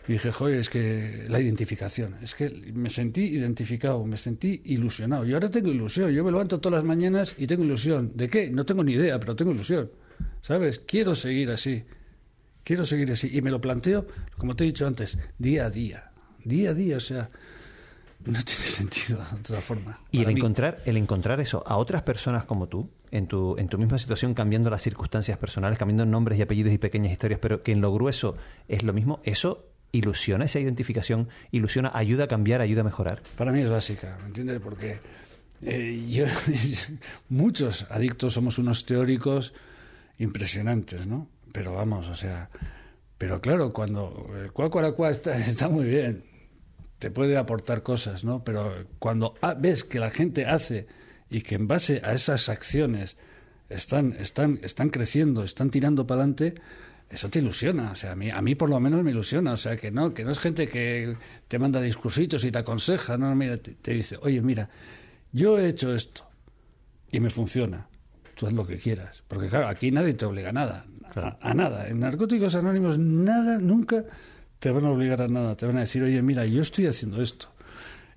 Y 0.08 0.14
dije, 0.14 0.32
joder, 0.32 0.60
es 0.60 0.70
que 0.70 1.28
la 1.30 1.40
identificación, 1.40 2.16
es 2.22 2.36
que 2.36 2.50
me 2.74 2.90
sentí 2.90 3.22
identificado, 3.22 4.04
me 4.04 4.18
sentí 4.18 4.62
ilusionado. 4.66 5.26
Y 5.26 5.34
ahora 5.34 5.50
tengo 5.50 5.70
ilusión, 5.70 6.12
yo 6.12 6.26
me 6.26 6.32
levanto 6.32 6.60
todas 6.60 6.80
las 6.80 6.86
mañanas 6.86 7.36
y 7.38 7.48
tengo 7.48 7.64
ilusión. 7.64 8.12
¿De 8.14 8.30
qué? 8.30 8.50
No 8.50 8.66
tengo 8.66 8.84
ni 8.84 8.94
idea, 8.94 9.18
pero 9.20 9.36
tengo 9.36 9.52
ilusión. 9.52 9.90
¿Sabes? 10.42 10.80
Quiero 10.80 11.16
seguir 11.16 11.52
así, 11.52 11.86
quiero 12.66 12.86
seguir 12.86 13.12
así. 13.12 13.30
Y 13.32 13.42
me 13.42 13.50
lo 13.50 13.62
planteo, 13.62 14.06
como 14.38 14.58
te 14.58 14.66
he 14.66 14.68
dicho 14.68 14.86
antes, 14.86 15.18
día 15.38 15.68
a 15.68 15.70
día, 15.70 16.12
día 16.44 16.72
a 16.72 16.74
día, 16.74 16.98
o 16.98 17.02
sea, 17.02 17.30
no 18.26 18.44
tiene 18.44 18.64
sentido 18.66 19.20
de 19.20 19.40
otra 19.40 19.62
forma. 19.62 20.00
Y 20.12 20.20
el 20.20 20.28
mí. 20.28 20.34
encontrar, 20.34 20.82
el 20.86 20.98
encontrar 20.98 21.40
eso 21.40 21.64
a 21.66 21.78
otras 21.78 22.02
personas 22.02 22.44
como 22.44 22.68
tú, 22.68 22.90
en 23.14 23.28
tu, 23.28 23.56
en 23.60 23.68
tu 23.68 23.78
misma 23.78 24.00
situación, 24.00 24.34
cambiando 24.34 24.72
las 24.72 24.82
circunstancias 24.82 25.38
personales, 25.38 25.78
cambiando 25.78 26.04
nombres 26.04 26.40
y 26.40 26.42
apellidos 26.42 26.74
y 26.74 26.80
pequeñas 26.80 27.12
historias, 27.12 27.40
pero 27.40 27.62
que 27.62 27.72
en 27.72 27.80
lo 27.80 27.94
grueso 27.94 28.36
es 28.68 28.82
lo 28.82 28.92
mismo, 28.92 29.22
eso 29.24 29.68
ilusiona, 29.92 30.46
esa 30.46 30.60
identificación 30.60 31.30
ilusiona, 31.52 31.92
ayuda 31.94 32.24
a 32.24 32.28
cambiar, 32.28 32.60
ayuda 32.60 32.82
a 32.82 32.86
mejorar. 32.86 33.22
Para 33.38 33.52
mí 33.52 33.62
es 33.62 33.70
básica, 33.70 34.18
¿me 34.20 34.30
entiendes? 34.30 34.60
Porque 34.60 35.00
eh, 35.62 36.08
yo, 36.10 36.26
muchos 37.30 37.86
adictos 37.92 38.34
somos 38.34 38.58
unos 38.58 38.84
teóricos 38.88 39.54
impresionantes, 40.18 41.06
¿no? 41.06 41.30
Pero 41.52 41.76
vamos, 41.76 42.08
o 42.08 42.16
sea, 42.16 42.50
pero 43.20 43.40
claro, 43.42 43.72
cuando 43.72 44.32
el 44.42 44.52
cuacuaracua 44.52 45.12
está, 45.12 45.38
está 45.48 45.70
muy 45.70 45.86
bien, 45.86 46.24
te 46.98 47.12
puede 47.12 47.38
aportar 47.38 47.84
cosas, 47.84 48.24
¿no? 48.24 48.44
Pero 48.44 48.74
cuando 48.98 49.36
ah, 49.42 49.54
ves 49.54 49.84
que 49.84 50.00
la 50.00 50.10
gente 50.10 50.48
hace 50.48 50.88
y 51.34 51.42
que 51.42 51.56
en 51.56 51.68
base 51.68 52.00
a 52.04 52.14
esas 52.14 52.48
acciones 52.48 53.18
están, 53.68 54.14
están, 54.14 54.60
están 54.62 54.90
creciendo, 54.90 55.44
están 55.44 55.72
tirando 55.72 56.06
para 56.06 56.22
adelante, 56.22 56.54
eso 57.10 57.28
te 57.30 57.40
ilusiona, 57.40 57.92
o 57.92 57.96
sea, 57.96 58.12
a 58.12 58.16
mí, 58.16 58.30
a 58.30 58.40
mí 58.40 58.54
por 58.54 58.70
lo 58.70 58.80
menos 58.80 59.04
me 59.04 59.10
ilusiona, 59.10 59.54
o 59.54 59.58
sea, 59.58 59.76
que 59.76 59.90
no, 59.90 60.14
que 60.14 60.24
no 60.24 60.32
es 60.32 60.38
gente 60.38 60.68
que 60.68 61.18
te 61.48 61.58
manda 61.58 61.82
discursitos 61.82 62.46
y 62.46 62.52
te 62.52 62.60
aconseja, 62.60 63.18
no, 63.18 63.34
mira, 63.36 63.58
te, 63.58 63.72
te 63.72 63.94
dice, 63.94 64.20
oye, 64.22 64.42
mira, 64.42 64.70
yo 65.32 65.58
he 65.58 65.70
hecho 65.70 65.96
esto 65.96 66.28
y 67.12 67.20
me 67.20 67.32
funciona, 67.32 67.88
tú 68.36 68.46
haz 68.46 68.54
lo 68.54 68.68
que 68.68 68.78
quieras, 68.78 69.24
porque 69.28 69.48
claro, 69.50 69.68
aquí 69.70 69.90
nadie 69.90 70.14
te 70.14 70.26
obliga 70.26 70.50
a 70.50 70.54
nada, 70.54 70.86
a, 71.16 71.38
a 71.42 71.54
nada, 71.56 71.88
en 71.88 72.00
Narcóticos 72.00 72.54
Anónimos 72.54 73.00
nada, 73.00 73.58
nunca 73.58 74.06
te 74.60 74.70
van 74.70 74.86
a 74.86 74.92
obligar 74.92 75.24
a 75.24 75.28
nada, 75.28 75.58
te 75.58 75.66
van 75.66 75.78
a 75.78 75.82
decir, 75.82 76.04
oye, 76.04 76.22
mira, 76.22 76.46
yo 76.46 76.62
estoy 76.62 76.86
haciendo 76.86 77.24
esto 77.24 77.53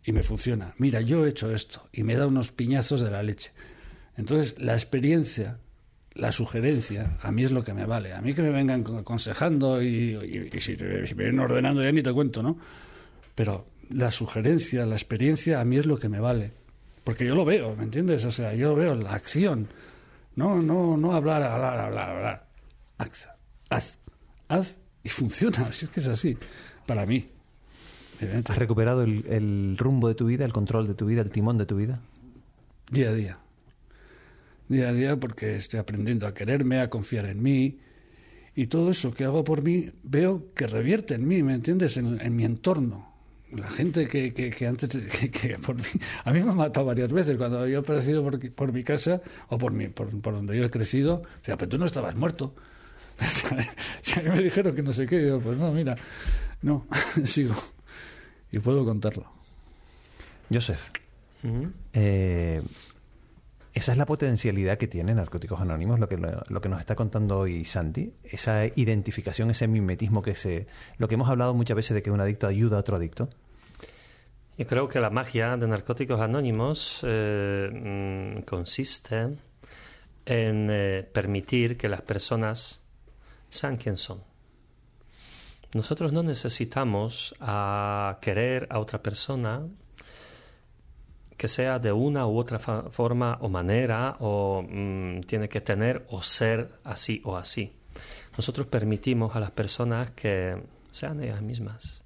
y 0.07 0.12
me 0.12 0.23
funciona, 0.23 0.75
mira, 0.79 1.01
yo 1.03 1.27
he 1.27 1.29
hecho 1.31 1.53
esto 1.55 1.88
y 1.92 2.03
me 2.05 2.14
da 2.16 2.27
unos 2.29 2.51
piñazos 2.53 3.01
de 3.03 3.11
la 3.11 3.23
leche. 3.23 3.51
Entonces, 4.16 4.55
la 4.57 4.73
experiencia, 4.75 5.59
la 6.14 6.33
sugerencia, 6.33 7.19
a 7.21 7.31
mí 7.33 7.45
es 7.45 7.51
lo 7.51 7.64
que 7.64 7.75
me 7.75 7.85
vale. 7.85 8.14
A 8.14 8.23
mí 8.23 8.33
que 8.33 8.40
me 8.40 8.51
vengan 8.51 8.85
aconsejando 8.97 9.83
y, 9.83 10.49
y- 10.55 10.61
si, 10.61 10.77
me 10.77 11.03
vienen 11.25 11.40
ordenando 11.40 11.83
ya 11.83 11.92
ni 11.92 12.03
te 12.03 12.12
cuento, 12.12 12.42
¿no? 12.42 12.57
Pero 13.35 13.66
la 13.90 14.11
sugerencia, 14.11 14.87
la 14.87 14.95
experiencia, 14.95 15.61
a 15.61 15.64
mí 15.64 15.77
es 15.77 15.85
lo 15.87 15.99
que 15.99 16.09
me 16.09 16.21
vale. 16.21 16.53
Porque 17.05 17.27
yo 17.27 17.35
lo 17.35 17.45
veo, 17.45 17.77
¿me 17.77 17.83
entiendes? 17.83 18.25
O 18.25 18.31
sea, 18.31 18.55
yo 18.55 18.75
veo 18.75 18.95
la 18.95 19.11
acción. 19.12 19.69
No, 20.37 20.62
no, 20.62 20.97
no 20.97 21.12
hablar, 21.14 21.42
hablar, 21.42 21.79
hablar, 21.79 22.09
hablar. 22.11 22.47
Haz, 22.99 23.29
haz, 23.71 23.99
haz 24.49 24.77
y 25.03 25.09
funciona. 25.09 25.69
Si 25.73 25.85
es 25.85 25.90
que 25.90 26.01
es 26.01 26.07
así, 26.09 26.38
para 26.87 27.05
mí. 27.07 27.29
¿Has 28.48 28.59
recuperado 28.59 29.02
el, 29.02 29.24
el 29.29 29.76
rumbo 29.79 30.09
de 30.09 30.14
tu 30.14 30.26
vida, 30.26 30.44
el 30.44 30.52
control 30.52 30.87
de 30.87 30.94
tu 30.94 31.07
vida, 31.07 31.20
el 31.22 31.31
timón 31.31 31.59
de 31.59 31.66
tu 31.66 31.76
vida? 31.76 32.00
Día 32.90 33.11
a 33.11 33.14
día. 33.14 33.38
Día 34.68 34.88
a 34.88 34.92
día 34.92 35.16
porque 35.16 35.57
estoy 35.57 35.81
aprendiendo 35.81 36.26
a 36.26 36.35
quererme, 36.35 36.81
a 36.81 36.90
confiar 36.90 37.26
en 37.26 37.42
mí. 37.42 37.79
Y 38.55 38.68
todo 38.68 38.90
eso 38.90 39.12
que 39.12 39.24
hago 39.24 39.44
por 39.44 39.62
mí 39.62 39.90
veo 40.02 40.55
que 40.55 40.66
revierte 40.66 41.14
en 41.14 41.29
mí, 41.29 41.42
¿me 41.42 41.55
entiendes? 41.55 41.96
En, 41.96 42.20
en 42.20 42.35
mi 42.35 42.44
entorno. 42.44 43.14
La 43.52 43.68
gente 43.68 44.09
que, 44.09 44.33
que, 44.33 44.50
que 44.50 44.66
antes, 44.66 44.88
que, 45.20 45.31
que 45.31 45.59
por 45.59 45.76
mí, 45.76 45.83
a 46.24 46.33
mí 46.33 46.42
me 46.42 46.50
ha 46.50 46.55
matado 46.55 46.87
varias 46.87 47.12
veces 47.12 47.37
cuando 47.37 47.66
yo 47.66 47.79
he 47.79 47.81
aparecido 47.81 48.22
por, 48.22 48.50
por 48.52 48.72
mi 48.72 48.83
casa 48.83 49.20
o 49.48 49.59
por, 49.59 49.72
mi, 49.72 49.88
por, 49.88 50.09
por 50.20 50.35
donde 50.35 50.57
yo 50.57 50.64
he 50.64 50.70
crecido. 50.70 51.22
O 51.42 51.44
sea, 51.44 51.57
pero 51.57 51.68
tú 51.68 51.79
no 51.79 51.87
estabas 51.87 52.16
muerto. 52.16 52.55
si 54.02 54.18
a 54.18 54.22
mí 54.22 54.31
me 54.31 54.42
dijeron 54.42 54.74
que 54.74 54.83
no 54.83 54.92
sé 54.92 55.07
qué, 55.07 55.18
digo, 55.18 55.40
pues 55.40 55.59
no, 55.59 55.70
mira, 55.72 55.96
no, 56.62 56.87
sigo. 57.24 57.55
Y 58.52 58.59
puedo 58.59 58.85
contarlo. 58.85 59.26
Joseph, 60.52 60.80
eh, 61.92 62.62
esa 63.74 63.92
es 63.92 63.98
la 63.98 64.06
potencialidad 64.06 64.78
que 64.78 64.87
tiene 64.87 65.14
Narcóticos 65.14 65.61
Anónimos, 65.61 66.00
lo 66.00 66.09
que, 66.09 66.16
lo 66.16 66.61
que 66.61 66.68
nos 66.68 66.80
está 66.80 66.94
contando 66.94 67.38
hoy 67.40 67.64
Santi, 67.64 68.14
esa 68.24 68.64
identificación, 68.66 69.50
ese 69.50 69.68
mimetismo 69.68 70.22
que 70.22 70.35
se... 70.35 70.66
Lo 70.98 71.09
que 71.09 71.14
hemos 71.14 71.28
hablado 71.28 71.52
muchas 71.52 71.76
veces 71.76 71.94
de 71.94 72.02
que 72.02 72.11
un 72.11 72.20
adicto 72.20 72.46
ayuda 72.46 72.78
a 72.78 72.80
otro 72.80 72.96
adicto. 72.96 73.28
Yo 74.56 74.66
creo 74.66 74.88
que 74.88 75.00
la 75.00 75.11
magia 75.11 75.59
de 75.59 75.66
Narcóticos 75.66 76.20
Anónimos 76.20 77.04
eh, 77.06 77.68
mm, 77.70 78.42
consiste 78.44 79.28
en 80.24 80.68
eh, 80.70 81.06
permitir 81.12 81.76
que 81.76 81.90
las 81.90 82.00
personas 82.00 82.82
sean 83.50 83.76
quien 83.76 83.98
son. 83.98 84.22
Nosotros 85.74 86.12
no 86.12 86.22
necesitamos 86.22 87.35
querer 88.20 88.66
a 88.70 88.79
otra 88.79 89.02
persona 89.02 89.62
que 91.37 91.48
sea 91.48 91.79
de 91.79 91.92
una 91.92 92.26
u 92.26 92.38
otra 92.38 92.59
forma 92.59 93.38
o 93.40 93.48
manera 93.48 94.16
o 94.20 94.62
mm, 94.62 95.20
tiene 95.22 95.48
que 95.48 95.61
tener 95.61 96.07
o 96.09 96.22
ser 96.22 96.68
así 96.85 97.20
o 97.24 97.37
así. 97.37 97.76
Nosotros 98.37 98.66
permitimos 98.66 99.37
a 99.37 99.40
las 99.40 99.50
personas 99.50 100.11
que 100.11 100.57
sean 100.90 101.22
ellas 101.22 101.42
mismas. 101.42 102.02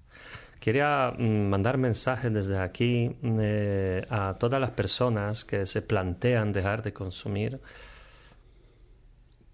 Quería 0.59 1.13
mm, 1.17 1.49
mandar 1.49 1.79
mensajes 1.79 2.33
desde 2.33 2.59
aquí 2.59 3.17
mm, 3.23 3.39
eh, 3.41 4.07
a 4.11 4.35
todas 4.35 4.61
las 4.61 4.71
personas 4.71 5.45
que 5.45 5.65
se 5.67 5.83
plantean 5.83 6.53
dejar 6.53 6.83
de 6.83 6.93
consumir, 6.93 7.61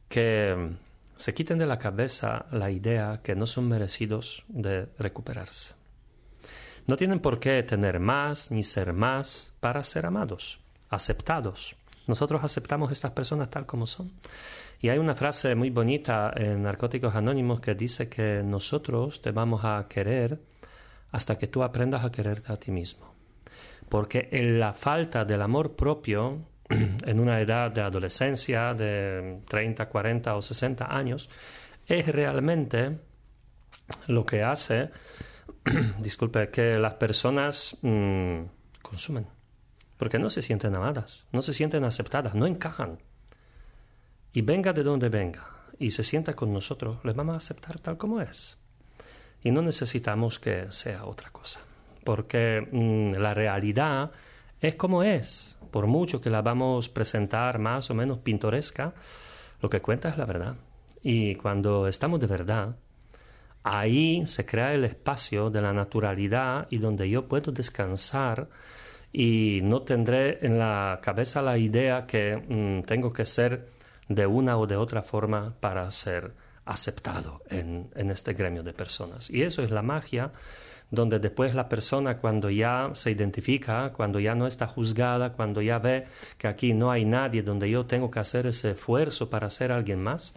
que 0.09 0.71
se 1.17 1.35
quiten 1.35 1.59
de 1.59 1.67
la 1.67 1.79
cabeza 1.79 2.47
la 2.51 2.71
idea 2.71 3.21
que 3.23 3.35
no 3.35 3.47
son 3.47 3.69
merecidos 3.69 4.45
de 4.49 4.87
recuperarse. 4.99 5.75
No 6.87 6.97
tienen 6.97 7.21
por 7.21 7.41
qué 7.41 7.63
tener 7.63 7.99
más 7.99 8.51
ni 8.51 8.63
ser 8.63 8.93
más 8.93 9.53
para 9.61 9.83
ser 9.83 10.07
amados, 10.07 10.61
aceptados. 10.89 11.77
Nosotros 12.07 12.45
aceptamos 12.45 12.91
a 12.91 12.93
estas 12.93 13.11
personas 13.11 13.51
tal 13.51 13.67
como 13.67 13.87
son. 13.87 14.13
Y 14.81 14.91
hay 14.91 14.99
una 14.99 15.17
frase 15.17 15.55
muy 15.55 15.71
bonita 15.71 16.33
en 16.37 16.63
Narcóticos 16.63 17.15
Anónimos 17.15 17.61
que 17.61 17.75
dice 17.75 18.09
que 18.09 18.43
nosotros 18.45 19.23
te 19.23 19.33
vamos 19.33 19.65
a 19.65 19.87
querer 19.89 20.39
hasta 21.11 21.39
que 21.39 21.47
tú 21.47 21.63
aprendas 21.63 22.05
a 22.05 22.13
quererte 22.13 22.53
a 22.53 22.57
ti 22.57 22.71
mismo. 22.71 23.13
Porque 23.89 24.29
en 24.31 24.61
la 24.61 24.75
falta 24.75 25.25
del 25.25 25.43
amor 25.43 25.75
propio 25.75 26.39
en 26.71 27.21
una 27.21 27.41
edad 27.41 27.71
de 27.71 27.81
adolescencia 27.81 28.75
de 28.75 29.41
30, 29.49 29.89
40 29.89 30.37
o 30.37 30.43
60 30.43 30.97
años 30.97 31.29
es 31.87 32.09
realmente 32.09 32.99
lo 34.09 34.27
que 34.27 34.43
hace, 34.43 34.91
disculpe, 36.01 36.51
que 36.51 36.79
las 36.79 36.95
personas 36.95 37.77
mm, 37.83 38.41
consumen. 38.83 39.27
Porque 39.97 40.19
no 40.19 40.29
se 40.29 40.43
sienten 40.43 40.75
amadas, 40.75 41.27
no 41.33 41.41
se 41.41 41.55
sienten 41.55 41.85
aceptadas, 41.85 42.35
no 42.35 42.47
encajan. 42.47 42.99
Y 44.33 44.43
venga 44.43 44.73
de 44.73 44.83
donde 44.83 45.09
venga 45.09 45.47
y 45.79 45.93
se 45.93 46.05
sienta 46.05 46.35
con 46.35 46.53
nosotros, 46.53 46.99
les 47.05 47.15
vamos 47.15 47.35
a 47.35 47.39
aceptar 47.39 47.79
tal 47.79 47.97
como 47.97 48.21
es. 48.21 48.59
Y 49.43 49.51
no 49.51 49.63
necesitamos 49.63 50.39
que 50.39 50.71
sea 50.71 51.07
otra 51.07 51.31
cosa. 51.31 51.61
Porque 52.05 52.67
mm, 52.71 53.15
la 53.15 53.33
realidad 53.33 54.11
es 54.61 54.75
como 54.77 55.03
es. 55.03 55.59
Por 55.71 55.87
mucho 55.87 56.21
que 56.21 56.31
la 56.31 56.43
vamos 56.43 56.89
a 56.89 56.95
presentar 56.95 57.59
más 57.59 57.91
o 57.91 57.95
menos 57.95 58.19
pintoresca, 58.19 58.95
lo 59.61 59.69
que 59.69 59.81
cuenta 59.81 60.09
es 60.09 60.19
la 60.19 60.25
verdad. 60.25 60.57
Y 61.03 61.35
cuando 61.37 61.87
estamos 61.89 62.21
de 62.21 62.27
verdad, 62.27 62.77
ahí 63.63 64.27
se 64.27 64.47
crea 64.47 64.75
el 64.75 64.85
espacio 64.85 65.51
de 65.51 65.61
la 65.61 65.73
naturalidad 65.73 66.67
y 66.71 66.79
donde 66.79 67.09
yo 67.09 67.29
puedo 67.29 67.53
descansar 67.53 68.49
y 69.13 69.61
no 69.63 69.83
tendré 69.83 70.45
en 70.45 70.59
la 70.59 71.01
cabeza 71.03 71.43
la 71.43 71.59
idea 71.59 72.07
que 72.07 72.37
mm, 72.37 72.87
tengo 72.87 73.13
que 73.13 73.25
ser 73.27 73.67
de 74.09 74.27
una 74.27 74.59
o 74.59 74.67
de 74.67 74.77
otra 74.77 75.03
forma 75.03 75.55
para 75.59 75.91
ser 75.91 76.33
aceptado 76.65 77.43
en, 77.49 77.91
en 77.95 78.11
este 78.11 78.35
gremio 78.35 78.63
de 78.63 78.73
personas. 78.73 79.31
Y 79.31 79.43
eso 79.43 79.63
es 79.63 79.71
la 79.71 79.83
magia 79.83 80.33
donde 80.91 81.19
después 81.19 81.55
la 81.55 81.69
persona 81.69 82.19
cuando 82.19 82.49
ya 82.51 82.91
se 82.95 83.11
identifica, 83.11 83.93
cuando 83.93 84.21
ya 84.21 84.35
no 84.35 84.47
está 84.47 84.67
juzgada, 84.67 85.33
cuando 85.33 85.61
ya 85.63 85.79
ve 85.79 86.07
que 86.39 86.49
aquí 86.49 86.75
no 86.75 86.91
hay 86.91 87.05
nadie 87.05 87.43
donde 87.43 87.69
yo 87.71 87.87
tengo 87.87 88.11
que 88.11 88.21
hacer 88.21 88.47
ese 88.47 88.73
esfuerzo 88.73 89.29
para 89.29 89.51
ser 89.51 89.73
alguien 89.73 90.03
más, 90.03 90.35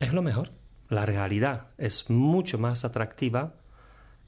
es 0.00 0.12
lo 0.12 0.22
mejor. 0.22 0.50
La 0.88 1.04
realidad 1.04 1.66
es 1.76 2.08
mucho 2.10 2.58
más 2.58 2.84
atractiva 2.84 3.52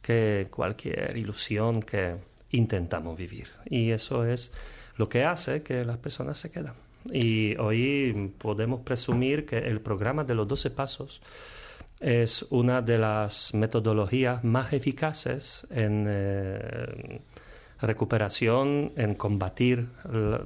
que 0.02 0.48
cualquier 0.50 1.16
ilusión 1.16 1.82
que 1.82 2.16
intentamos 2.50 3.16
vivir. 3.16 3.48
Y 3.66 3.90
eso 3.90 4.24
es 4.24 4.52
lo 4.96 5.08
que 5.08 5.24
hace 5.24 5.62
que 5.62 5.84
las 5.84 5.96
personas 5.96 6.38
se 6.38 6.50
quedan. 6.50 6.74
Y 7.10 7.56
hoy 7.56 8.34
podemos 8.38 8.82
presumir 8.82 9.46
que 9.46 9.58
el 9.58 9.80
programa 9.80 10.24
de 10.24 10.34
los 10.34 10.46
12 10.46 10.70
pasos 10.70 11.22
es 12.00 12.46
una 12.50 12.80
de 12.80 12.98
las 12.98 13.52
metodologías 13.52 14.42
más 14.42 14.72
eficaces 14.72 15.66
en 15.70 16.06
eh, 16.08 17.20
recuperación, 17.80 18.92
en 18.96 19.14
combatir 19.14 19.88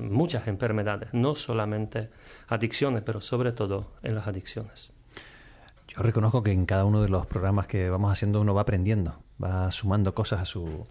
muchas 0.00 0.48
enfermedades, 0.48 1.14
no 1.14 1.34
solamente 1.34 2.10
adicciones, 2.48 3.02
pero 3.02 3.20
sobre 3.20 3.52
todo 3.52 3.92
en 4.02 4.16
las 4.16 4.26
adicciones. 4.26 4.92
Yo 5.88 6.02
reconozco 6.02 6.42
que 6.42 6.50
en 6.50 6.66
cada 6.66 6.84
uno 6.84 7.02
de 7.02 7.08
los 7.08 7.26
programas 7.26 7.68
que 7.68 7.88
vamos 7.88 8.10
haciendo 8.10 8.40
uno 8.40 8.52
va 8.52 8.62
aprendiendo, 8.62 9.20
va 9.42 9.70
sumando 9.70 10.12
cosas 10.12 10.40
a 10.40 10.44
su, 10.44 10.86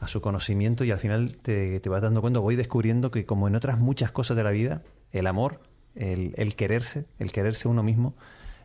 a 0.00 0.08
su 0.08 0.22
conocimiento 0.22 0.84
y 0.84 0.90
al 0.90 0.98
final 0.98 1.36
te, 1.36 1.80
te 1.80 1.88
vas 1.90 2.00
dando 2.00 2.22
cuenta, 2.22 2.40
voy 2.40 2.56
descubriendo 2.56 3.10
que 3.10 3.26
como 3.26 3.46
en 3.46 3.56
otras 3.56 3.78
muchas 3.78 4.10
cosas 4.10 4.38
de 4.38 4.44
la 4.44 4.50
vida, 4.50 4.82
el 5.12 5.26
amor, 5.26 5.60
el, 5.94 6.32
el 6.36 6.56
quererse, 6.56 7.06
el 7.18 7.30
quererse 7.30 7.68
uno 7.68 7.82
mismo, 7.82 8.14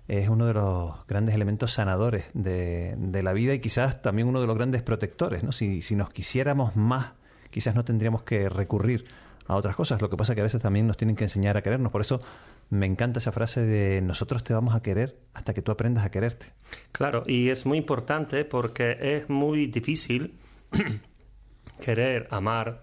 es 0.07 0.29
uno 0.29 0.45
de 0.45 0.53
los 0.53 1.05
grandes 1.07 1.33
elementos 1.35 1.71
sanadores 1.73 2.25
de, 2.33 2.95
de, 2.97 3.23
la 3.23 3.33
vida 3.33 3.53
y 3.53 3.59
quizás 3.59 4.01
también 4.01 4.27
uno 4.27 4.41
de 4.41 4.47
los 4.47 4.55
grandes 4.55 4.81
protectores. 4.81 5.43
¿no? 5.43 5.51
Si, 5.51 5.81
si 5.81 5.95
nos 5.95 6.09
quisiéramos 6.09 6.75
más, 6.75 7.13
quizás 7.49 7.75
no 7.75 7.85
tendríamos 7.85 8.23
que 8.23 8.49
recurrir 8.49 9.05
a 9.47 9.55
otras 9.55 9.75
cosas. 9.75 10.01
Lo 10.01 10.09
que 10.09 10.17
pasa 10.17 10.33
es 10.33 10.35
que 10.35 10.41
a 10.41 10.43
veces 10.43 10.61
también 10.61 10.87
nos 10.87 10.97
tienen 10.97 11.15
que 11.15 11.23
enseñar 11.23 11.57
a 11.57 11.61
querernos. 11.61 11.91
Por 11.91 12.01
eso 12.01 12.21
me 12.69 12.85
encanta 12.85 13.19
esa 13.19 13.31
frase 13.31 13.61
de 13.61 14.01
nosotros 14.01 14.43
te 14.43 14.53
vamos 14.53 14.75
a 14.75 14.81
querer 14.81 15.17
hasta 15.33 15.53
que 15.53 15.61
tú 15.61 15.71
aprendas 15.71 16.05
a 16.05 16.11
quererte. 16.11 16.47
Claro, 16.91 17.23
y 17.25 17.49
es 17.49 17.65
muy 17.65 17.77
importante 17.77 18.45
porque 18.45 18.97
es 18.99 19.29
muy 19.29 19.67
difícil 19.67 20.33
querer 21.81 22.27
amar 22.31 22.81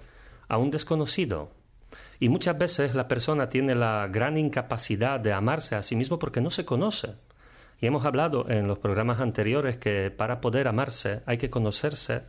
a 0.49 0.59
un 0.59 0.71
desconocido. 0.71 1.51
Y 2.21 2.29
muchas 2.29 2.57
veces 2.59 2.95
la 2.95 3.09
persona 3.09 3.49
tiene 3.49 3.75
la 3.75 4.07
gran 4.09 4.37
incapacidad 4.37 5.19
de 5.19 5.33
amarse 5.33 5.75
a 5.75 5.83
sí 5.83 5.97
mismo 5.97 6.19
porque 6.19 6.43
no 6.43 6.51
se 6.51 6.67
conoce. 6.67 7.15
Y 7.81 7.87
hemos 7.87 8.05
hablado 8.05 8.49
en 8.51 8.69
los 8.69 8.79
programas 8.79 9.21
anteriores 9.21 9.79
que 9.79 10.11
para 10.11 10.43
poder 10.43 10.69
amarse 10.69 11.23
hay 11.25 11.39
que 11.39 11.49
conocerse 11.49 12.21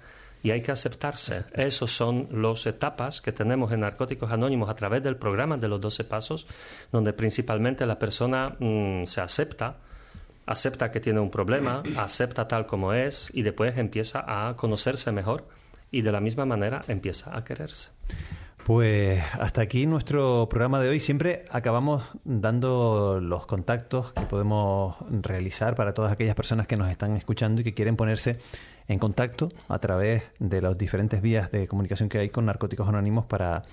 y 0.43 0.51
hay 0.51 0.61
que 0.61 0.71
aceptarse. 0.71 1.43
Esas 1.53 1.91
son 1.91 2.29
las 2.31 2.65
etapas 2.65 3.21
que 3.21 3.33
tenemos 3.33 3.73
en 3.73 3.81
Narcóticos 3.81 4.31
Anónimos 4.31 4.69
a 4.69 4.75
través 4.75 5.03
del 5.03 5.17
programa 5.17 5.57
de 5.57 5.67
los 5.67 5.81
12 5.81 6.05
pasos, 6.05 6.47
donde 6.91 7.11
principalmente 7.11 7.85
la 7.85 7.99
persona 7.99 8.55
mm, 8.59 9.03
se 9.03 9.19
acepta, 9.19 9.75
acepta 10.45 10.89
que 10.89 11.01
tiene 11.01 11.19
un 11.19 11.29
problema, 11.29 11.83
acepta 11.97 12.47
tal 12.47 12.65
como 12.65 12.93
es 12.93 13.29
y 13.33 13.41
después 13.41 13.77
empieza 13.77 14.23
a 14.25 14.55
conocerse 14.55 15.11
mejor 15.11 15.47
y 15.91 16.01
de 16.01 16.13
la 16.13 16.21
misma 16.21 16.45
manera 16.45 16.81
empieza 16.87 17.35
a 17.35 17.43
quererse. 17.43 17.89
Pues 18.65 19.23
hasta 19.39 19.61
aquí 19.61 19.87
nuestro 19.87 20.47
programa 20.47 20.79
de 20.79 20.89
hoy. 20.89 20.99
Siempre 20.99 21.45
acabamos 21.49 22.03
dando 22.23 23.19
los 23.19 23.47
contactos 23.47 24.13
que 24.13 24.21
podemos 24.21 24.95
realizar 25.09 25.75
para 25.75 25.95
todas 25.95 26.11
aquellas 26.11 26.35
personas 26.35 26.67
que 26.67 26.77
nos 26.77 26.89
están 26.89 27.17
escuchando 27.17 27.61
y 27.61 27.63
que 27.63 27.73
quieren 27.73 27.95
ponerse 27.95 28.37
en 28.87 28.99
contacto 28.99 29.49
a 29.67 29.79
través 29.79 30.23
de 30.37 30.61
las 30.61 30.77
diferentes 30.77 31.23
vías 31.23 31.51
de 31.51 31.67
comunicación 31.67 32.07
que 32.07 32.19
hay 32.19 32.29
con 32.29 32.45
Narcóticos 32.45 32.87
Anónimos 32.87 33.25
para, 33.25 33.63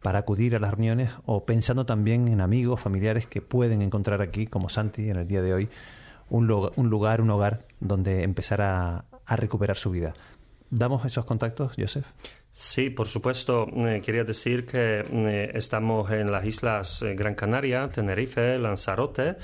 para 0.00 0.20
acudir 0.20 0.54
a 0.54 0.60
las 0.60 0.70
reuniones 0.70 1.10
o 1.26 1.44
pensando 1.44 1.84
también 1.84 2.28
en 2.28 2.40
amigos, 2.40 2.80
familiares 2.80 3.26
que 3.26 3.42
pueden 3.42 3.82
encontrar 3.82 4.22
aquí, 4.22 4.46
como 4.46 4.68
Santi 4.68 5.10
en 5.10 5.16
el 5.16 5.26
día 5.26 5.42
de 5.42 5.54
hoy, 5.54 5.68
un, 6.28 6.48
un 6.76 6.88
lugar, 6.88 7.20
un 7.20 7.30
hogar 7.30 7.66
donde 7.80 8.22
empezar 8.22 8.62
a, 8.62 9.06
a 9.26 9.36
recuperar 9.36 9.76
su 9.76 9.90
vida. 9.90 10.14
¿Damos 10.70 11.04
esos 11.04 11.24
contactos, 11.24 11.72
Joseph? 11.76 12.06
Sí, 12.62 12.90
por 12.90 13.08
supuesto. 13.08 13.66
Eh, 13.74 14.02
quería 14.04 14.22
decir 14.22 14.66
que 14.66 15.02
eh, 15.10 15.50
estamos 15.54 16.10
en 16.10 16.30
las 16.30 16.44
islas 16.44 17.00
eh, 17.00 17.14
Gran 17.14 17.34
Canaria, 17.34 17.88
Tenerife, 17.88 18.58
Lanzarote. 18.58 19.36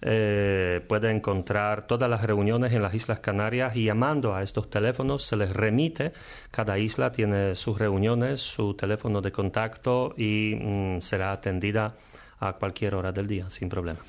eh, 0.00 0.84
puede 0.88 1.10
encontrar 1.10 1.86
todas 1.86 2.08
las 2.08 2.22
reuniones 2.22 2.72
en 2.72 2.82
las 2.82 2.94
Islas 2.94 3.20
Canarias 3.20 3.74
y 3.76 3.84
llamando 3.84 4.34
a 4.34 4.42
estos 4.42 4.70
teléfonos 4.70 5.24
se 5.24 5.36
les 5.36 5.52
remite. 5.52 6.12
Cada 6.50 6.78
isla 6.78 7.10
tiene 7.10 7.54
sus 7.54 7.78
reuniones, 7.78 8.40
su 8.40 8.74
teléfono 8.74 9.20
de 9.20 9.32
contacto 9.32 10.14
y 10.16 10.54
mm, 10.54 11.00
será 11.00 11.32
atendida 11.32 11.94
a 12.40 12.52
cualquier 12.54 12.94
hora 12.94 13.12
del 13.12 13.26
día 13.26 13.50
sin 13.50 13.68
problema. 13.68 14.00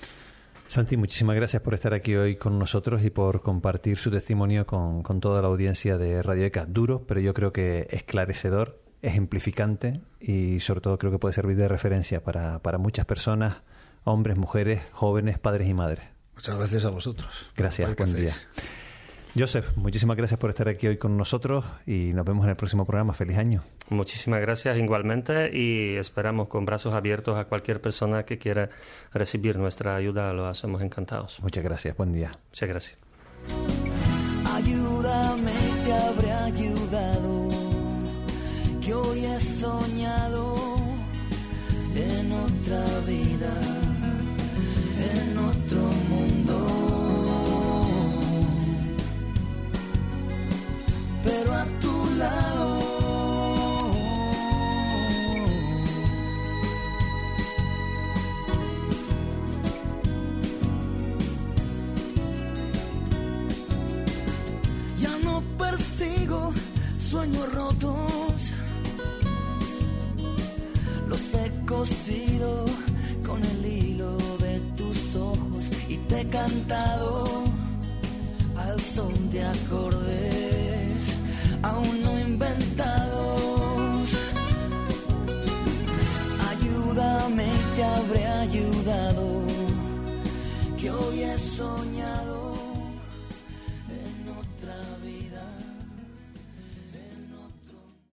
Santi, 0.67 0.97
muchísimas 0.97 1.36
gracias 1.36 1.63
por 1.63 1.73
estar 1.73 1.95
aquí 1.95 2.15
hoy 2.15 2.36
con 2.36 2.60
nosotros 2.60 3.04
y 3.04 3.10
por 3.10 3.41
compartir 3.41 3.97
su 3.97 4.12
testimonio 4.12 4.67
con, 4.67 5.02
con 5.02 5.19
toda 5.19 5.41
la 5.41 5.47
audiencia 5.47 5.97
de 5.97 6.21
Radio 6.21 6.45
ECA. 6.45 6.67
Duro, 6.67 7.06
pero 7.08 7.19
yo 7.19 7.34
creo 7.34 7.52
que 7.52 7.88
esclarecedor, 7.89 8.80
ejemplificante 9.02 10.02
y 10.19 10.60
sobre 10.60 10.82
todo 10.82 10.99
creo 10.99 11.12
que 11.12 11.17
puede 11.17 11.34
servir 11.34 11.56
de 11.58 11.67
referencia 11.67 12.23
para, 12.23 12.60
para 12.60 12.78
muchas 12.78 13.08
personas 13.08 13.63
hombres, 14.03 14.38
mujeres, 14.38 14.81
jóvenes, 14.91 15.39
padres 15.39 15.67
y 15.67 15.73
madres. 15.73 16.05
Muchas 16.35 16.55
gracias 16.55 16.85
a 16.85 16.89
vosotros. 16.89 17.51
Gracias, 17.55 17.95
buen 17.95 18.15
día. 18.15 18.33
Joseph, 19.38 19.75
muchísimas 19.75 20.17
gracias 20.17 20.39
por 20.39 20.49
estar 20.49 20.67
aquí 20.67 20.88
hoy 20.88 20.97
con 20.97 21.15
nosotros 21.15 21.63
y 21.85 22.13
nos 22.13 22.25
vemos 22.25 22.45
en 22.45 22.51
el 22.51 22.55
próximo 22.55 22.85
programa. 22.85 23.13
Feliz 23.13 23.38
año. 23.38 23.62
Muchísimas 23.89 24.41
gracias 24.41 24.77
igualmente 24.77 25.55
y 25.55 25.97
esperamos 25.97 26.47
con 26.47 26.65
brazos 26.65 26.93
abiertos 26.93 27.38
a 27.38 27.45
cualquier 27.45 27.79
persona 27.79 28.23
que 28.23 28.38
quiera 28.38 28.69
recibir 29.13 29.57
nuestra 29.57 29.95
ayuda. 29.95 30.33
Lo 30.33 30.47
hacemos 30.47 30.81
encantados. 30.81 31.41
Muchas 31.43 31.63
gracias. 31.63 31.95
Buen 31.95 32.12
día. 32.12 32.31
Muchas 32.49 32.69
gracias. 32.69 32.97
Ayúdame, 34.51 35.53
te 35.85 35.93
habré 35.93 36.31
ayudado, 36.31 37.49
que 38.81 38.93
hoy 38.93 39.25
he 39.25 39.39
soñado 39.39 39.98